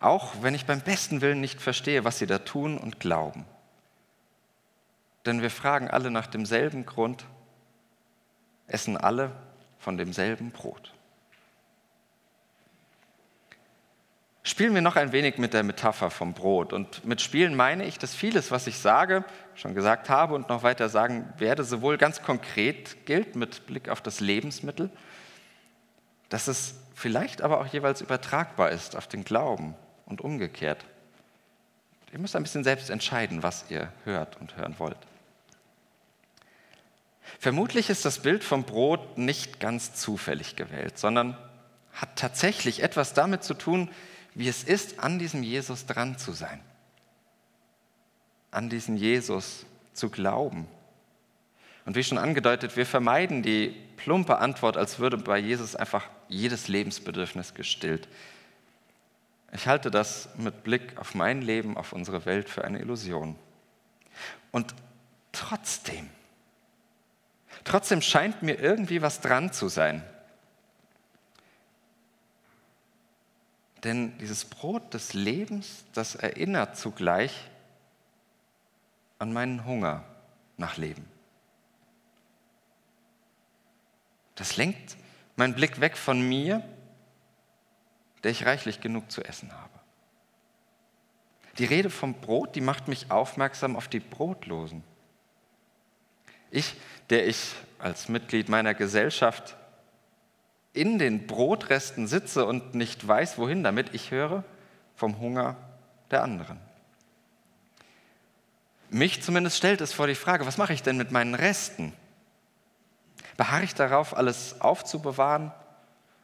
Auch 0.00 0.34
wenn 0.42 0.54
ich 0.54 0.66
beim 0.66 0.80
besten 0.80 1.20
Willen 1.20 1.40
nicht 1.40 1.60
verstehe, 1.60 2.04
was 2.04 2.18
sie 2.18 2.26
da 2.26 2.38
tun 2.38 2.78
und 2.78 3.00
glauben. 3.00 3.44
Denn 5.26 5.42
wir 5.42 5.50
fragen 5.50 5.88
alle 5.88 6.10
nach 6.10 6.26
demselben 6.26 6.84
Grund, 6.84 7.24
essen 8.66 8.96
alle 8.96 9.32
von 9.78 9.96
demselben 9.96 10.50
Brot. 10.50 10.94
Spielen 14.46 14.74
wir 14.74 14.82
noch 14.82 14.96
ein 14.96 15.12
wenig 15.12 15.38
mit 15.38 15.54
der 15.54 15.62
Metapher 15.62 16.10
vom 16.10 16.34
Brot. 16.34 16.74
Und 16.74 17.04
mit 17.06 17.22
Spielen 17.22 17.56
meine 17.56 17.86
ich, 17.86 17.98
dass 17.98 18.14
vieles, 18.14 18.50
was 18.50 18.66
ich 18.66 18.78
sage, 18.78 19.24
schon 19.54 19.74
gesagt 19.74 20.10
habe 20.10 20.34
und 20.34 20.50
noch 20.50 20.62
weiter 20.62 20.90
sagen 20.90 21.32
werde, 21.38 21.64
sowohl 21.64 21.96
ganz 21.96 22.22
konkret 22.22 23.06
gilt 23.06 23.36
mit 23.36 23.66
Blick 23.66 23.88
auf 23.88 24.02
das 24.02 24.20
Lebensmittel, 24.20 24.90
dass 26.28 26.46
es 26.46 26.74
vielleicht 26.94 27.40
aber 27.40 27.58
auch 27.60 27.66
jeweils 27.66 28.02
übertragbar 28.02 28.70
ist 28.70 28.96
auf 28.96 29.06
den 29.06 29.24
Glauben 29.24 29.74
und 30.04 30.20
umgekehrt. 30.20 30.84
Ihr 32.12 32.18
müsst 32.18 32.36
ein 32.36 32.42
bisschen 32.42 32.64
selbst 32.64 32.90
entscheiden, 32.90 33.42
was 33.42 33.64
ihr 33.70 33.92
hört 34.04 34.38
und 34.40 34.56
hören 34.56 34.74
wollt. 34.78 34.98
Vermutlich 37.38 37.90
ist 37.90 38.04
das 38.04 38.20
Bild 38.20 38.44
vom 38.44 38.64
Brot 38.64 39.18
nicht 39.18 39.60
ganz 39.60 39.94
zufällig 39.94 40.56
gewählt, 40.56 40.98
sondern 40.98 41.36
hat 41.92 42.16
tatsächlich 42.16 42.82
etwas 42.82 43.14
damit 43.14 43.44
zu 43.44 43.54
tun, 43.54 43.90
wie 44.34 44.48
es 44.48 44.64
ist, 44.64 44.98
an 45.00 45.18
diesem 45.18 45.42
Jesus 45.42 45.86
dran 45.86 46.18
zu 46.18 46.32
sein, 46.32 46.60
an 48.50 48.68
diesen 48.68 48.96
Jesus 48.96 49.64
zu 49.92 50.10
glauben. 50.10 50.66
Und 51.84 51.96
wie 51.96 52.04
schon 52.04 52.18
angedeutet, 52.18 52.76
wir 52.76 52.86
vermeiden 52.86 53.42
die 53.42 53.74
plumpe 53.96 54.38
Antwort, 54.38 54.76
als 54.76 54.98
würde 54.98 55.18
bei 55.18 55.38
Jesus 55.38 55.76
einfach 55.76 56.08
jedes 56.28 56.68
Lebensbedürfnis 56.68 57.54
gestillt. 57.54 58.08
Ich 59.52 59.68
halte 59.68 59.90
das 59.90 60.28
mit 60.36 60.64
Blick 60.64 60.98
auf 60.98 61.14
mein 61.14 61.42
Leben, 61.42 61.76
auf 61.76 61.92
unsere 61.92 62.24
Welt 62.26 62.48
für 62.48 62.64
eine 62.64 62.80
Illusion. 62.80 63.36
Und 64.50 64.74
trotzdem, 65.30 66.08
trotzdem 67.64 68.02
scheint 68.02 68.42
mir 68.42 68.58
irgendwie 68.58 69.02
was 69.02 69.20
dran 69.20 69.52
zu 69.52 69.68
sein. 69.68 70.02
Denn 73.82 74.16
dieses 74.18 74.46
Brot 74.46 74.94
des 74.94 75.12
Lebens, 75.12 75.84
das 75.92 76.14
erinnert 76.14 76.76
zugleich 76.78 77.50
an 79.18 79.32
meinen 79.32 79.64
Hunger 79.66 80.04
nach 80.56 80.76
Leben. 80.76 81.06
Das 84.36 84.56
lenkt 84.56 84.96
meinen 85.36 85.54
Blick 85.54 85.80
weg 85.80 85.96
von 85.96 86.20
mir, 86.20 86.62
der 88.22 88.30
ich 88.30 88.46
reichlich 88.46 88.80
genug 88.80 89.10
zu 89.10 89.22
essen 89.22 89.52
habe. 89.52 89.80
Die 91.58 91.66
Rede 91.66 91.90
vom 91.90 92.14
Brot, 92.14 92.56
die 92.56 92.60
macht 92.60 92.88
mich 92.88 93.10
aufmerksam 93.10 93.76
auf 93.76 93.86
die 93.86 94.00
Brotlosen. 94.00 94.82
Ich, 96.50 96.74
der 97.10 97.26
ich 97.26 97.54
als 97.78 98.08
Mitglied 98.08 98.48
meiner 98.48 98.74
Gesellschaft 98.74 99.56
in 100.72 100.98
den 100.98 101.26
Brotresten 101.26 102.06
sitze 102.06 102.46
und 102.46 102.74
nicht 102.74 103.06
weiß, 103.06 103.38
wohin 103.38 103.62
damit. 103.62 103.94
Ich 103.94 104.10
höre 104.10 104.44
vom 104.96 105.18
Hunger 105.20 105.56
der 106.10 106.22
anderen. 106.22 106.58
Mich 108.90 109.22
zumindest 109.22 109.56
stellt 109.56 109.80
es 109.80 109.92
vor 109.92 110.06
die 110.06 110.14
Frage, 110.14 110.46
was 110.46 110.58
mache 110.58 110.72
ich 110.72 110.82
denn 110.82 110.96
mit 110.96 111.10
meinen 111.10 111.34
Resten? 111.34 111.92
Beharre 113.36 113.64
ich 113.64 113.74
darauf, 113.74 114.16
alles 114.16 114.60
aufzubewahren, 114.60 115.52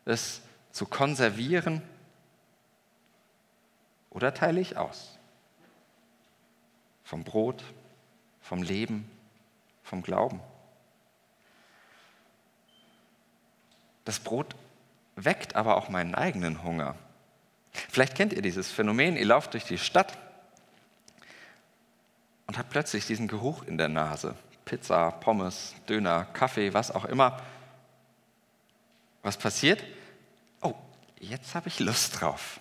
es 0.05 0.43
zu 0.71 0.87
konservieren? 0.87 1.83
Oder 4.11 4.35
teile 4.35 4.61
ich 4.61 4.77
aus? 4.77 5.19
Vom 7.05 7.25
Brot, 7.25 7.65
vom 8.41 8.63
Leben, 8.63 9.09
vom 9.83 10.03
Glauben. 10.03 10.41
Das 14.11 14.19
Brot 14.19 14.57
weckt 15.15 15.55
aber 15.55 15.77
auch 15.77 15.89
meinen 15.89 16.17
eigenen 16.17 16.65
Hunger. 16.65 16.97
Vielleicht 17.71 18.17
kennt 18.17 18.33
ihr 18.33 18.43
dieses 18.43 18.69
Phänomen, 18.69 19.17
ihr 19.17 19.25
lauft 19.25 19.53
durch 19.53 19.63
die 19.63 19.79
Stadt 19.79 20.19
und 22.49 22.59
habt 22.59 22.71
plötzlich 22.71 23.07
diesen 23.07 23.29
Geruch 23.29 23.63
in 23.63 23.79
der 23.79 23.89
Nase. 23.89 24.35
Pizza, 24.65 25.13
Pommes, 25.13 25.77
Döner, 25.89 26.25
Kaffee, 26.33 26.75
was 26.75 26.91
auch 26.91 27.05
immer. 27.05 27.41
Was 29.23 29.37
passiert? 29.37 29.85
Oh, 30.61 30.75
jetzt 31.21 31.55
habe 31.55 31.69
ich 31.69 31.79
Lust 31.79 32.21
drauf. 32.21 32.59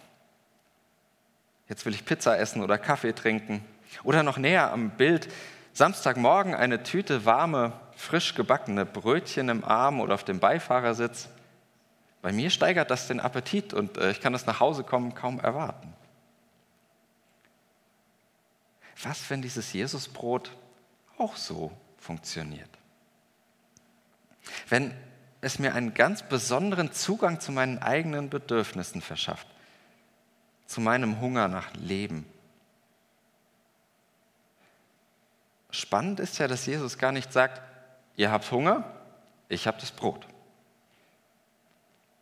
Jetzt 1.68 1.84
will 1.84 1.96
ich 1.96 2.06
Pizza 2.06 2.38
essen 2.38 2.62
oder 2.62 2.78
Kaffee 2.78 3.14
trinken. 3.14 3.66
Oder 4.04 4.22
noch 4.22 4.38
näher 4.38 4.72
am 4.72 4.92
Bild, 4.92 5.28
Samstagmorgen 5.74 6.54
eine 6.54 6.84
Tüte 6.84 7.26
warme, 7.26 7.74
frisch 7.96 8.36
gebackene 8.36 8.86
Brötchen 8.86 9.50
im 9.50 9.64
Arm 9.64 10.00
oder 10.00 10.14
auf 10.14 10.24
dem 10.24 10.40
Beifahrersitz. 10.40 11.28
Bei 12.22 12.32
mir 12.32 12.50
steigert 12.50 12.92
das 12.92 13.08
den 13.08 13.20
Appetit 13.20 13.74
und 13.74 13.98
äh, 13.98 14.12
ich 14.12 14.20
kann 14.20 14.34
das 14.34 14.46
nach 14.46 14.60
Hause 14.60 14.84
kommen 14.84 15.16
kaum 15.16 15.40
erwarten. 15.40 15.94
Was, 19.04 19.30
wenn 19.30 19.42
dieses 19.42 19.72
Jesusbrot 19.72 20.52
auch 21.18 21.38
so 21.38 21.72
funktioniert? 21.98 22.70
Wenn 24.68 24.94
es 25.42 25.60
mir 25.60 25.74
einen 25.74 25.94
ganz 25.94 26.24
besonderen 26.24 26.92
Zugang 26.92 27.40
zu 27.40 27.52
meinen 27.52 27.80
eigenen 27.80 28.30
Bedürfnissen 28.30 29.02
verschafft, 29.02 29.48
zu 30.66 30.82
meinem 30.82 31.22
Hunger 31.22 31.48
nach 31.48 31.74
Leben. 31.76 32.26
Spannend 35.72 36.20
ist 36.20 36.38
ja, 36.40 36.48
dass 36.48 36.66
Jesus 36.66 36.98
gar 36.98 37.12
nicht 37.12 37.32
sagt, 37.32 37.62
ihr 38.18 38.32
habt 38.32 38.52
Hunger, 38.52 38.84
ich 39.48 39.66
habe 39.66 39.80
das 39.80 39.92
Brot. 39.92 40.28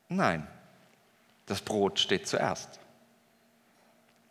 Nein, 0.10 0.48
das 1.46 1.62
Brot 1.62 2.00
steht 2.00 2.28
zuerst. 2.28 2.80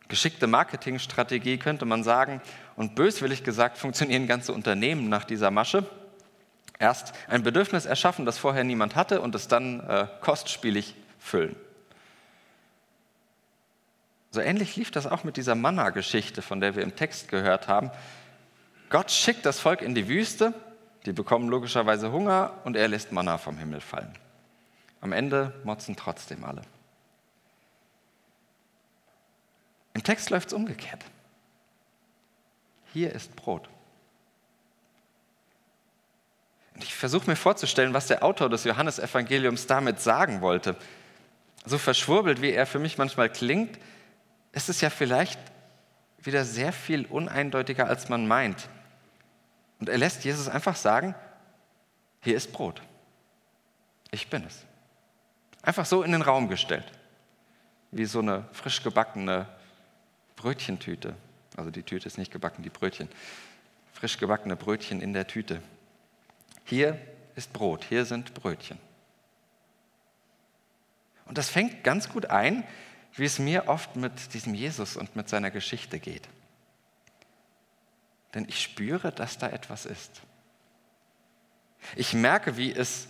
Geschickte 0.09 0.47
Marketingstrategie 0.47 1.59
könnte 1.59 1.85
man 1.85 2.04
sagen, 2.04 2.40
und 2.76 2.95
böswillig 2.95 3.42
gesagt 3.42 3.76
funktionieren 3.76 4.26
ganze 4.26 4.52
Unternehmen 4.52 5.09
nach 5.09 5.25
dieser 5.25 5.50
Masche. 5.50 5.85
Erst 6.78 7.12
ein 7.28 7.42
Bedürfnis 7.42 7.87
erschaffen, 7.87 8.25
das 8.25 8.38
vorher 8.38 8.62
niemand 8.62 8.95
hatte, 8.95 9.21
und 9.21 9.35
es 9.35 9.49
dann 9.49 9.80
äh, 9.80 10.06
kostspielig 10.21 10.95
füllen. 11.18 11.56
So 14.30 14.40
ähnlich 14.40 14.76
lief 14.76 14.90
das 14.90 15.06
auch 15.06 15.25
mit 15.25 15.37
dieser 15.38 15.54
Manna-Geschichte, 15.54 16.42
von 16.42 16.61
der 16.61 16.76
wir 16.76 16.83
im 16.83 16.95
Text 16.95 17.28
gehört 17.28 17.68
haben. 17.68 17.90
Gott 18.90 19.11
schickt 19.11 19.47
das 19.47 19.59
Volk 19.59 19.83
in 19.83 19.95
die 19.95 20.09
Wüste, 20.09 20.52
die 21.06 21.12
bekommen 21.12 21.49
logischerweise 21.49 22.12
Hunger 22.12 22.52
und 22.64 22.76
er 22.76 22.88
lässt 22.88 23.12
Manna 23.12 23.38
vom 23.38 23.56
Himmel 23.56 23.80
fallen. 23.80 24.12
Am 25.00 25.12
Ende 25.12 25.52
motzen 25.64 25.96
trotzdem 25.96 26.44
alle. 26.44 26.62
Im 29.94 30.02
Text 30.02 30.30
läuft 30.30 30.48
es 30.48 30.54
umgekehrt. 30.54 31.04
Hier 32.92 33.12
ist 33.12 33.35
Brot. 33.37 33.68
Und 36.74 36.85
ich 36.85 36.94
versuche 36.94 37.30
mir 37.30 37.37
vorzustellen, 37.37 37.94
was 37.94 38.06
der 38.06 38.22
Autor 38.22 38.50
des 38.50 38.64
Johannesevangeliums 38.64 39.66
damit 39.66 40.00
sagen 40.00 40.42
wollte. 40.42 40.76
So 41.64 41.78
verschwurbelt, 41.78 42.42
wie 42.42 42.52
er 42.52 42.66
für 42.66 42.78
mich 42.78 42.98
manchmal 42.98 43.30
klingt, 43.30 43.78
ist 44.52 44.68
es 44.68 44.82
ja 44.82 44.90
vielleicht 44.90 45.40
wieder 46.18 46.44
sehr 46.44 46.72
viel 46.72 47.06
uneindeutiger, 47.06 47.87
als 47.87 48.09
man 48.09 48.26
meint. 48.26 48.68
Und 49.80 49.88
er 49.88 49.98
lässt 49.98 50.24
Jesus 50.24 50.48
einfach 50.48 50.76
sagen, 50.76 51.14
hier 52.22 52.37
ist 52.37 52.52
Brot. 52.52 52.82
Ich 54.11 54.28
bin 54.28 54.44
es. 54.44 54.64
Einfach 55.66 55.85
so 55.85 56.05
in 56.05 56.12
den 56.12 56.22
Raum 56.22 56.48
gestellt, 56.48 56.85
wie 57.90 58.05
so 58.05 58.20
eine 58.20 58.44
frisch 58.52 58.85
gebackene 58.85 59.48
Brötchentüte. 60.37 61.16
Also 61.57 61.72
die 61.72 61.83
Tüte 61.83 62.07
ist 62.07 62.18
nicht 62.18 62.31
gebacken, 62.31 62.62
die 62.62 62.70
Brötchen. 62.70 63.09
Frisch 63.92 64.16
gebackene 64.16 64.55
Brötchen 64.55 65.00
in 65.00 65.12
der 65.12 65.26
Tüte. 65.26 65.61
Hier 66.62 67.00
ist 67.35 67.52
Brot, 67.52 67.83
hier 67.83 68.05
sind 68.05 68.33
Brötchen. 68.33 68.79
Und 71.24 71.37
das 71.37 71.50
fängt 71.50 71.83
ganz 71.83 72.09
gut 72.09 72.26
ein, 72.26 72.62
wie 73.14 73.24
es 73.24 73.40
mir 73.40 73.66
oft 73.66 73.96
mit 73.96 74.35
diesem 74.35 74.55
Jesus 74.55 74.96
und 74.96 75.16
mit 75.16 75.29
seiner 75.29 75.50
Geschichte 75.50 75.98
geht. 75.98 76.29
Denn 78.35 78.46
ich 78.48 78.62
spüre, 78.62 79.11
dass 79.11 79.37
da 79.37 79.48
etwas 79.48 79.85
ist. 79.85 80.22
Ich 81.96 82.14
merke, 82.14 82.57
wie 82.57 82.72
es 82.72 83.09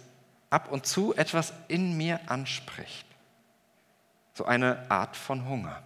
ab 0.57 0.73
und 0.73 0.87
zu 0.87 1.15
etwas 1.15 1.53
in 1.69 1.97
mir 1.97 2.19
anspricht. 2.27 3.07
So 4.35 4.45
eine 4.45 4.91
Art 4.91 5.17
von 5.17 5.49
Hunger 5.49 5.83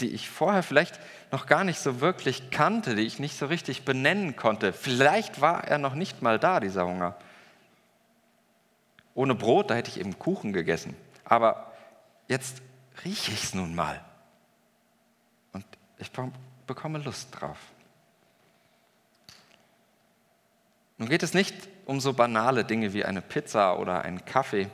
die 0.00 0.10
ich 0.10 0.28
vorher 0.28 0.62
vielleicht 0.62 1.00
noch 1.32 1.46
gar 1.46 1.64
nicht 1.64 1.78
so 1.78 2.00
wirklich 2.00 2.50
kannte, 2.50 2.94
die 2.94 3.02
ich 3.02 3.18
nicht 3.18 3.36
so 3.36 3.46
richtig 3.46 3.84
benennen 3.84 4.36
konnte. 4.36 4.72
Vielleicht 4.72 5.40
war 5.40 5.64
er 5.64 5.78
noch 5.78 5.94
nicht 5.94 6.22
mal 6.22 6.38
da, 6.38 6.60
dieser 6.60 6.86
Hunger. 6.86 7.16
Ohne 9.14 9.34
Brot, 9.34 9.70
da 9.70 9.74
hätte 9.74 9.90
ich 9.90 9.98
eben 9.98 10.18
Kuchen 10.18 10.52
gegessen. 10.52 10.94
Aber 11.24 11.72
jetzt 12.28 12.60
rieche 13.04 13.32
ich 13.32 13.44
es 13.44 13.54
nun 13.54 13.74
mal. 13.74 14.04
Und 15.52 15.64
ich 15.98 16.10
bekomme 16.66 16.98
Lust 16.98 17.28
drauf. 17.32 17.58
Nun 20.98 21.08
geht 21.08 21.22
es 21.22 21.34
nicht 21.34 21.54
um 21.84 22.00
so 22.00 22.12
banale 22.12 22.64
Dinge 22.64 22.92
wie 22.92 23.04
eine 23.04 23.22
Pizza 23.22 23.78
oder 23.78 24.02
einen 24.02 24.24
Kaffee, 24.24 24.68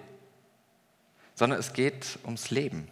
sondern 1.35 1.59
es 1.59 1.73
geht 1.73 2.19
ums 2.25 2.51
Leben. 2.51 2.89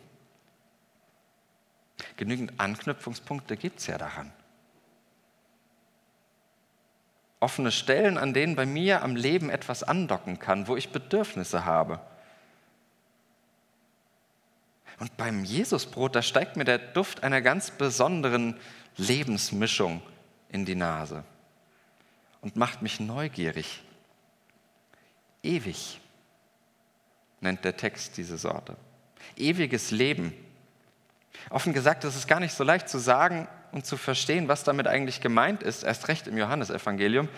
Genügend 2.16 2.59
Anknüpfungspunkte 2.59 3.57
gibt 3.57 3.81
es 3.81 3.87
ja 3.87 3.99
daran. 3.99 4.33
Offene 7.38 7.73
Stellen, 7.73 8.19
an 8.19 8.35
denen 8.35 8.57
bei 8.57 8.66
mir 8.66 9.03
am 9.03 9.16
Leben 9.16 9.49
etwas 9.49 9.83
andocken 9.83 10.38
kann, 10.38 10.69
wo 10.69 10.77
ich 10.77 10.90
Bedürfnisse 10.90 11.64
habe. 11.64 12.01
Und 14.99 15.16
beim 15.16 15.45
Jesusbrot, 15.45 16.14
da 16.14 16.21
steigt 16.21 16.57
mir 16.57 16.64
der 16.64 16.79
Duft 16.79 17.23
einer 17.23 17.40
ganz 17.40 17.71
besonderen 17.71 18.59
Lebensmischung 18.99 20.03
in 20.51 20.66
die 20.66 20.75
Nase 20.75 21.25
und 22.40 22.57
macht 22.57 22.83
mich 22.83 23.00
neugierig. 23.00 23.83
Ewig 25.42 26.00
nennt 27.40 27.64
der 27.64 27.76
Text 27.76 28.16
diese 28.16 28.38
Sorte. 28.38 28.76
Ewiges 29.37 29.90
Leben 29.90 30.35
Offen 31.48 31.72
gesagt, 31.72 32.05
es 32.05 32.16
ist 32.16 32.29
gar 32.29 32.40
nicht 32.40 32.55
so 32.55 32.64
leicht 32.64 32.88
zu 32.88 32.98
sagen 32.98 33.48
und 33.72 33.87
zu 33.87 33.96
verstehen, 33.96 34.48
was 34.48 34.64
damit 34.64 34.87
eigentlich 34.87 35.20
gemeint 35.20 35.62
ist, 35.62 35.85
erst 35.85 36.09
recht 36.09 36.26
im 36.26 36.37
Johannesevangelium. 36.37 37.29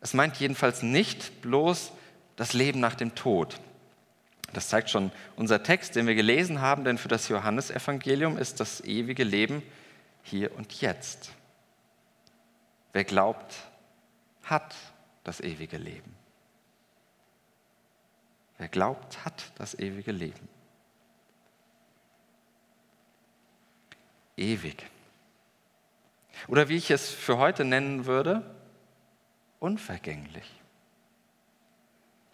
Es 0.00 0.14
meint 0.14 0.36
jedenfalls 0.36 0.82
nicht 0.82 1.42
bloß 1.42 1.92
das 2.36 2.52
Leben 2.52 2.80
nach 2.80 2.94
dem 2.94 3.14
Tod. 3.14 3.60
Das 4.52 4.68
zeigt 4.68 4.90
schon 4.90 5.12
unser 5.36 5.62
Text, 5.62 5.96
den 5.96 6.06
wir 6.06 6.14
gelesen 6.14 6.60
haben, 6.60 6.84
denn 6.84 6.98
für 6.98 7.08
das 7.08 7.28
Johannesevangelium 7.28 8.38
ist 8.38 8.60
das 8.60 8.82
ewige 8.82 9.24
Leben 9.24 9.62
hier 10.22 10.54
und 10.56 10.80
jetzt. 10.80 11.32
Wer 12.94 13.04
glaubt, 13.04 13.54
hat 14.44 14.74
das 15.22 15.40
ewige 15.40 15.76
Leben. 15.76 16.16
Wer 18.56 18.68
glaubt, 18.68 19.26
hat 19.26 19.52
das 19.56 19.78
ewige 19.78 20.12
Leben. 20.12 20.48
ewig. 24.36 24.86
Oder 26.48 26.68
wie 26.68 26.76
ich 26.76 26.90
es 26.90 27.10
für 27.10 27.38
heute 27.38 27.64
nennen 27.64 28.06
würde, 28.06 28.54
unvergänglich. 29.60 30.50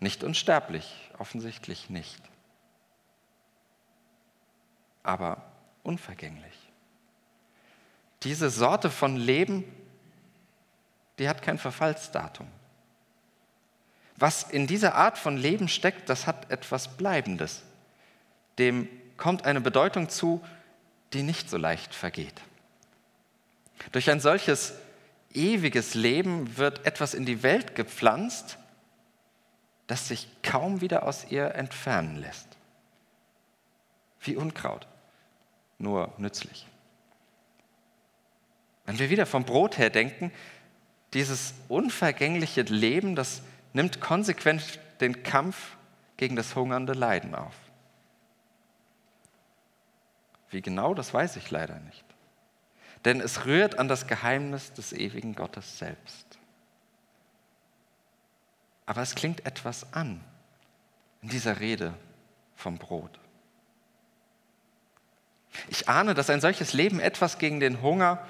Nicht 0.01 0.25
unsterblich, 0.25 1.11
offensichtlich 1.19 1.91
nicht. 1.91 2.23
Aber 5.03 5.43
unvergänglich. 5.83 6.73
Diese 8.23 8.51
Sorte 8.51 8.91
von 8.91 9.17
Leben, 9.17 9.65
die 11.21 11.29
hat 11.29 11.43
kein 11.43 11.59
Verfallsdatum. 11.59 12.49
was 14.17 14.43
in 14.43 14.67
dieser 14.67 14.97
Art 14.97 15.17
von 15.17 15.39
Leben 15.39 15.67
steckt, 15.69 16.11
das 16.11 16.27
hat 16.27 16.51
etwas 16.51 16.97
Bleibendes. 16.97 17.63
Dem 18.59 18.87
kommt 19.17 19.47
eine 19.47 19.63
Bedeutung 19.63 20.11
zu, 20.11 20.45
die 21.15 21.23
nicht 21.23 21.49
so 21.49 21.57
leicht 21.57 21.95
vergeht. 21.95 22.39
Durch 23.93 24.11
ein 24.11 24.21
solches 24.21 24.75
ewiges 25.33 25.95
Leben 25.95 26.59
wird 26.59 26.85
etwas 26.85 27.15
in 27.15 27.25
die 27.25 27.43
Welt 27.43 27.75
gepflanzt, 27.75 28.59
das 29.87 30.09
sich 30.09 30.29
kaum 30.43 30.83
wieder 30.83 31.05
aus 31.05 31.31
ihr 31.31 31.55
entfernen 31.55 32.17
lässt. 32.17 32.49
Wie 34.21 34.37
Unkraut, 34.37 34.87
nur 35.79 36.13
nützlich. 36.19 36.67
Wenn 38.85 38.99
wir 38.99 39.09
wieder 39.09 39.25
vom 39.25 39.45
Brot 39.45 39.79
her 39.79 39.89
denken, 39.89 40.31
dieses 41.15 41.55
unvergängliche 41.69 42.63
Leben, 42.63 43.17
das 43.17 43.43
nimmt 43.73 44.01
konsequent 44.01 44.79
den 45.01 45.23
Kampf 45.23 45.77
gegen 46.17 46.37
das 46.37 46.55
hungernde 46.55 46.93
Leiden 46.93 47.35
auf. 47.35 47.55
Wie 50.51 50.63
genau, 50.63 50.95
das 50.95 51.15
weiß 51.15 51.37
ich 51.37 51.51
leider 51.51 51.79
nicht. 51.81 52.05
Denn 53.05 53.21
es 53.21 53.47
rührt 53.47 53.79
an 53.79 53.89
das 53.89 54.07
Geheimnis 54.07 54.73
des 54.73 54.93
ewigen 54.93 55.35
Gottes 55.35 55.79
selbst. 55.79 56.39
Aber 58.85 59.03
es 59.03 59.15
klingt 59.15 59.47
etwas 59.47 59.93
an 59.95 60.21
in 61.23 61.29
dieser 61.29 61.61
Rede 61.61 61.95
vom 62.57 62.77
Brot. 62.77 63.19
Ich 65.69 65.89
ahne, 65.89 66.15
dass 66.15 66.31
ein 66.31 66.41
solches 66.41 66.73
Leben 66.73 67.01
etwas 67.01 67.39
gegen 67.39 67.61
den 67.61 67.83
Hunger, 67.83 68.27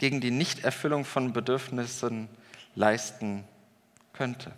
gegen 0.00 0.22
die 0.22 0.30
Nichterfüllung 0.30 1.04
von 1.04 1.34
Bedürfnissen 1.34 2.30
leisten 2.74 3.44
könnte. 4.14 4.50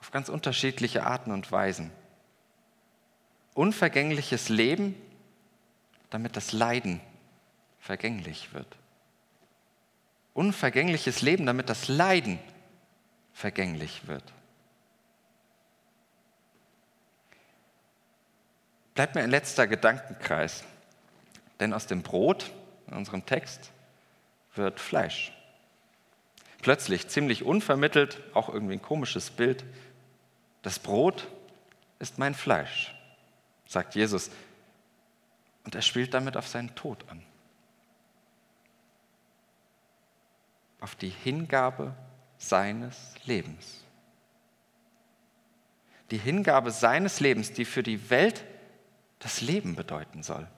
Auf 0.00 0.10
ganz 0.10 0.28
unterschiedliche 0.28 1.06
Arten 1.06 1.30
und 1.30 1.52
Weisen. 1.52 1.92
Unvergängliches 3.54 4.48
Leben, 4.48 4.96
damit 6.10 6.36
das 6.36 6.50
Leiden 6.50 7.00
vergänglich 7.78 8.54
wird. 8.54 8.66
Unvergängliches 10.34 11.22
Leben, 11.22 11.46
damit 11.46 11.70
das 11.70 11.86
Leiden 11.86 12.40
vergänglich 13.34 14.08
wird. 14.08 14.24
Bleibt 18.94 19.14
mir 19.14 19.22
ein 19.22 19.30
letzter 19.30 19.68
Gedankenkreis, 19.68 20.64
denn 21.60 21.72
aus 21.72 21.86
dem 21.86 22.02
Brot 22.02 22.50
in 22.88 22.94
unserem 22.94 23.24
Text 23.24 23.70
wird 24.56 24.80
Fleisch. 24.80 25.32
Plötzlich, 26.62 27.08
ziemlich 27.08 27.44
unvermittelt, 27.44 28.20
auch 28.34 28.48
irgendwie 28.48 28.74
ein 28.74 28.82
komisches 28.82 29.30
Bild, 29.30 29.64
das 30.62 30.78
Brot 30.78 31.28
ist 31.98 32.18
mein 32.18 32.34
Fleisch, 32.34 32.94
sagt 33.66 33.94
Jesus. 33.94 34.30
Und 35.64 35.74
er 35.74 35.82
spielt 35.82 36.14
damit 36.14 36.36
auf 36.36 36.48
seinen 36.48 36.74
Tod 36.74 37.04
an. 37.08 37.22
Auf 40.80 40.94
die 40.94 41.08
Hingabe 41.08 41.94
seines 42.38 43.14
Lebens. 43.24 43.84
Die 46.10 46.18
Hingabe 46.18 46.70
seines 46.70 47.20
Lebens, 47.20 47.52
die 47.52 47.64
für 47.64 47.82
die 47.82 48.10
Welt 48.10 48.44
das 49.18 49.40
Leben 49.40 49.74
bedeuten 49.74 50.22
soll. 50.22 50.48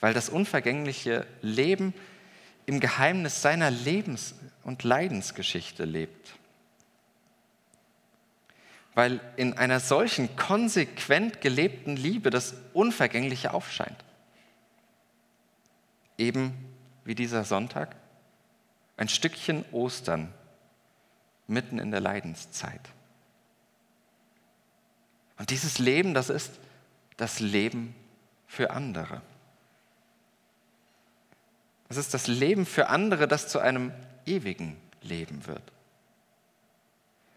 Weil 0.00 0.14
das 0.14 0.28
unvergängliche 0.28 1.26
Leben 1.42 1.94
im 2.66 2.80
Geheimnis 2.80 3.42
seiner 3.42 3.70
Lebens- 3.70 4.34
und 4.64 4.82
Leidensgeschichte 4.82 5.84
lebt. 5.84 6.34
Weil 8.94 9.20
in 9.36 9.56
einer 9.56 9.80
solchen 9.80 10.36
konsequent 10.36 11.40
gelebten 11.40 11.96
Liebe 11.96 12.30
das 12.30 12.54
Unvergängliche 12.72 13.54
aufscheint. 13.54 14.04
Eben 16.18 16.54
wie 17.04 17.14
dieser 17.14 17.44
Sonntag, 17.44 17.94
ein 18.96 19.08
Stückchen 19.08 19.64
Ostern 19.70 20.32
mitten 21.46 21.78
in 21.78 21.90
der 21.90 22.00
Leidenszeit. 22.00 22.80
Und 25.38 25.50
dieses 25.50 25.78
Leben, 25.78 26.14
das 26.14 26.30
ist 26.30 26.52
das 27.16 27.40
Leben 27.40 27.94
für 28.46 28.70
andere. 28.70 29.22
Es 31.88 31.96
ist 31.96 32.14
das 32.14 32.26
Leben 32.26 32.66
für 32.66 32.88
andere, 32.88 33.28
das 33.28 33.48
zu 33.48 33.58
einem 33.58 33.92
ewigen 34.24 34.76
Leben 35.02 35.46
wird. 35.46 35.62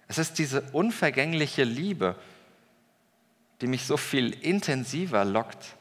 Es 0.08 0.18
ist 0.18 0.40
diese 0.40 0.62
unvergängliche 0.72 1.64
Liebe, 1.64 2.16
die 3.62 3.68
mich 3.68 3.86
so 3.86 3.98
viel 3.98 4.32
intensiver 4.32 5.24
lockt 5.24 5.76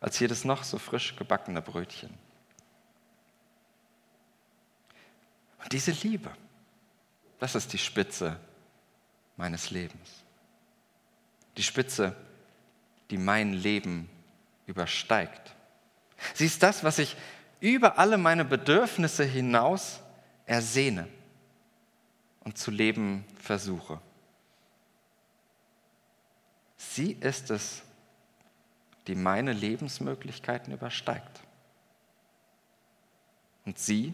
als 0.00 0.18
jedes 0.18 0.44
noch 0.44 0.62
so 0.62 0.78
frisch 0.78 1.16
gebackene 1.16 1.62
Brötchen. 1.62 2.10
Und 5.62 5.72
diese 5.72 5.92
Liebe, 5.92 6.30
das 7.38 7.54
ist 7.54 7.72
die 7.72 7.78
Spitze 7.78 8.38
meines 9.36 9.70
Lebens. 9.70 10.24
Die 11.56 11.62
Spitze, 11.62 12.16
die 13.10 13.18
mein 13.18 13.52
Leben 13.52 14.08
übersteigt. 14.66 15.54
Sie 16.34 16.46
ist 16.46 16.62
das, 16.62 16.84
was 16.84 16.98
ich 16.98 17.16
über 17.70 17.98
alle 17.98 18.18
meine 18.18 18.44
Bedürfnisse 18.44 19.24
hinaus 19.24 20.00
ersehne 20.46 21.06
und 22.40 22.58
zu 22.58 22.72
leben 22.72 23.24
versuche. 23.40 24.00
Sie 26.76 27.12
ist 27.12 27.50
es, 27.50 27.82
die 29.06 29.14
meine 29.14 29.52
Lebensmöglichkeiten 29.52 30.72
übersteigt. 30.72 31.40
Und 33.64 33.78
sie 33.78 34.12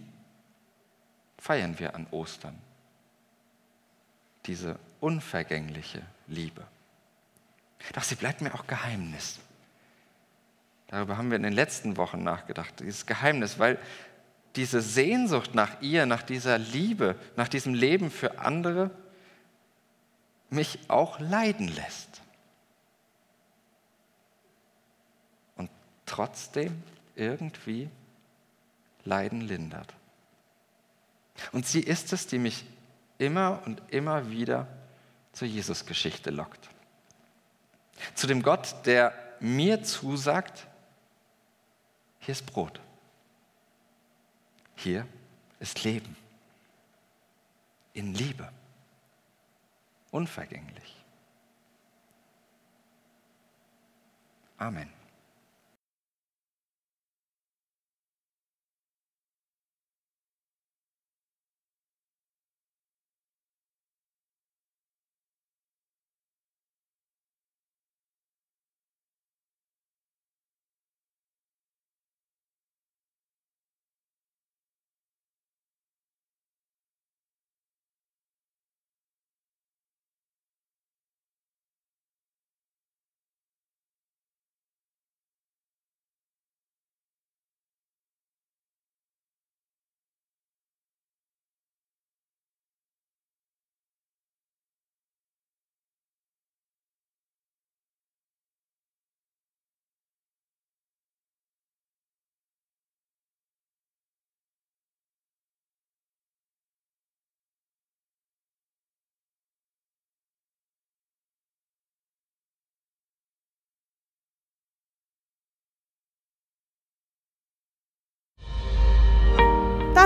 feiern 1.38 1.78
wir 1.78 1.94
an 1.94 2.06
Ostern. 2.11 2.58
Diese 4.44 4.78
unvergängliche 5.00 6.02
Liebe. 6.26 6.66
Doch 7.94 8.02
sie 8.02 8.14
bleibt 8.14 8.42
mir 8.42 8.54
auch 8.54 8.66
Geheimnis. 8.66 9.38
Darüber 10.88 11.18
haben 11.18 11.31
wir 11.31 11.37
in 11.37 11.42
den 11.42 11.53
letzten 11.53 11.96
Wochen 11.96 12.22
nachgedacht, 12.22 12.81
dieses 12.81 13.07
Geheimnis, 13.07 13.59
weil 13.59 13.79
diese 14.57 14.81
Sehnsucht 14.81 15.55
nach 15.55 15.81
ihr, 15.83 16.07
nach 16.07 16.22
dieser 16.22 16.59
Liebe, 16.59 17.16
nach 17.37 17.48
diesem 17.48 17.74
Leben 17.74 18.11
für 18.11 18.40
andere 18.40 18.90
mich 20.51 20.79
auch 20.88 21.20
leiden 21.20 21.68
lässt. 21.68 22.22
Und 25.57 25.70
trotzdem 26.07 26.83
irgendwie 27.14 27.90
Leiden 29.05 29.42
lindert. 29.42 29.92
Und 31.53 31.66
sie 31.66 31.81
ist 31.81 32.12
es, 32.12 32.27
die 32.27 32.38
mich 32.38 32.64
immer 33.18 33.62
und 33.66 33.83
immer 33.88 34.31
wieder 34.31 34.66
zur 35.33 35.48
Jesus-Geschichte 35.48 36.31
lockt. 36.31 36.68
Zu 38.14 38.27
dem 38.27 38.42
Gott, 38.42 38.74
der 38.87 39.12
mir 39.40 39.83
zusagt, 39.83 40.66
hier 42.28 42.34
ist 42.34 42.44
Brot. 42.44 42.78
Hier 44.76 45.08
ist 45.60 45.82
Leben. 45.82 46.14
In 47.94 48.12
Liebe. 48.12 48.52
Unvergänglich. 50.10 50.94
Amen. 54.58 54.97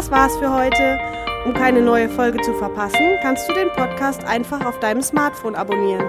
Das 0.03 0.11
war's 0.11 0.37
für 0.37 0.53
heute. 0.53 0.99
Um 1.45 1.55
keine 1.55 1.81
neue 1.81 2.09
Folge 2.09 2.41
zu 2.41 2.53
verpassen, 2.55 3.21
kannst 3.23 3.49
du 3.49 3.53
den 3.53 3.69
Podcast 3.69 4.25
einfach 4.25 4.67
auf 4.67 4.81
deinem 4.81 5.01
Smartphone 5.01 5.55
abonnieren. 5.55 6.05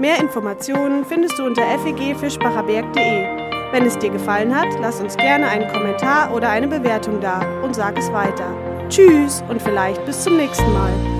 Mehr 0.00 0.18
Informationen 0.18 1.04
findest 1.04 1.38
du 1.38 1.44
unter 1.44 1.62
fegfischbacherberg.de. 1.78 3.26
Wenn 3.70 3.86
es 3.86 3.96
dir 3.96 4.10
gefallen 4.10 4.52
hat, 4.52 4.66
lass 4.80 5.00
uns 5.00 5.16
gerne 5.16 5.46
einen 5.46 5.70
Kommentar 5.70 6.34
oder 6.34 6.50
eine 6.50 6.66
Bewertung 6.66 7.20
da 7.20 7.40
und 7.62 7.76
sag 7.76 7.96
es 7.96 8.12
weiter. 8.12 8.52
Tschüss 8.88 9.44
und 9.48 9.62
vielleicht 9.62 10.04
bis 10.04 10.24
zum 10.24 10.36
nächsten 10.36 10.72
Mal. 10.72 11.17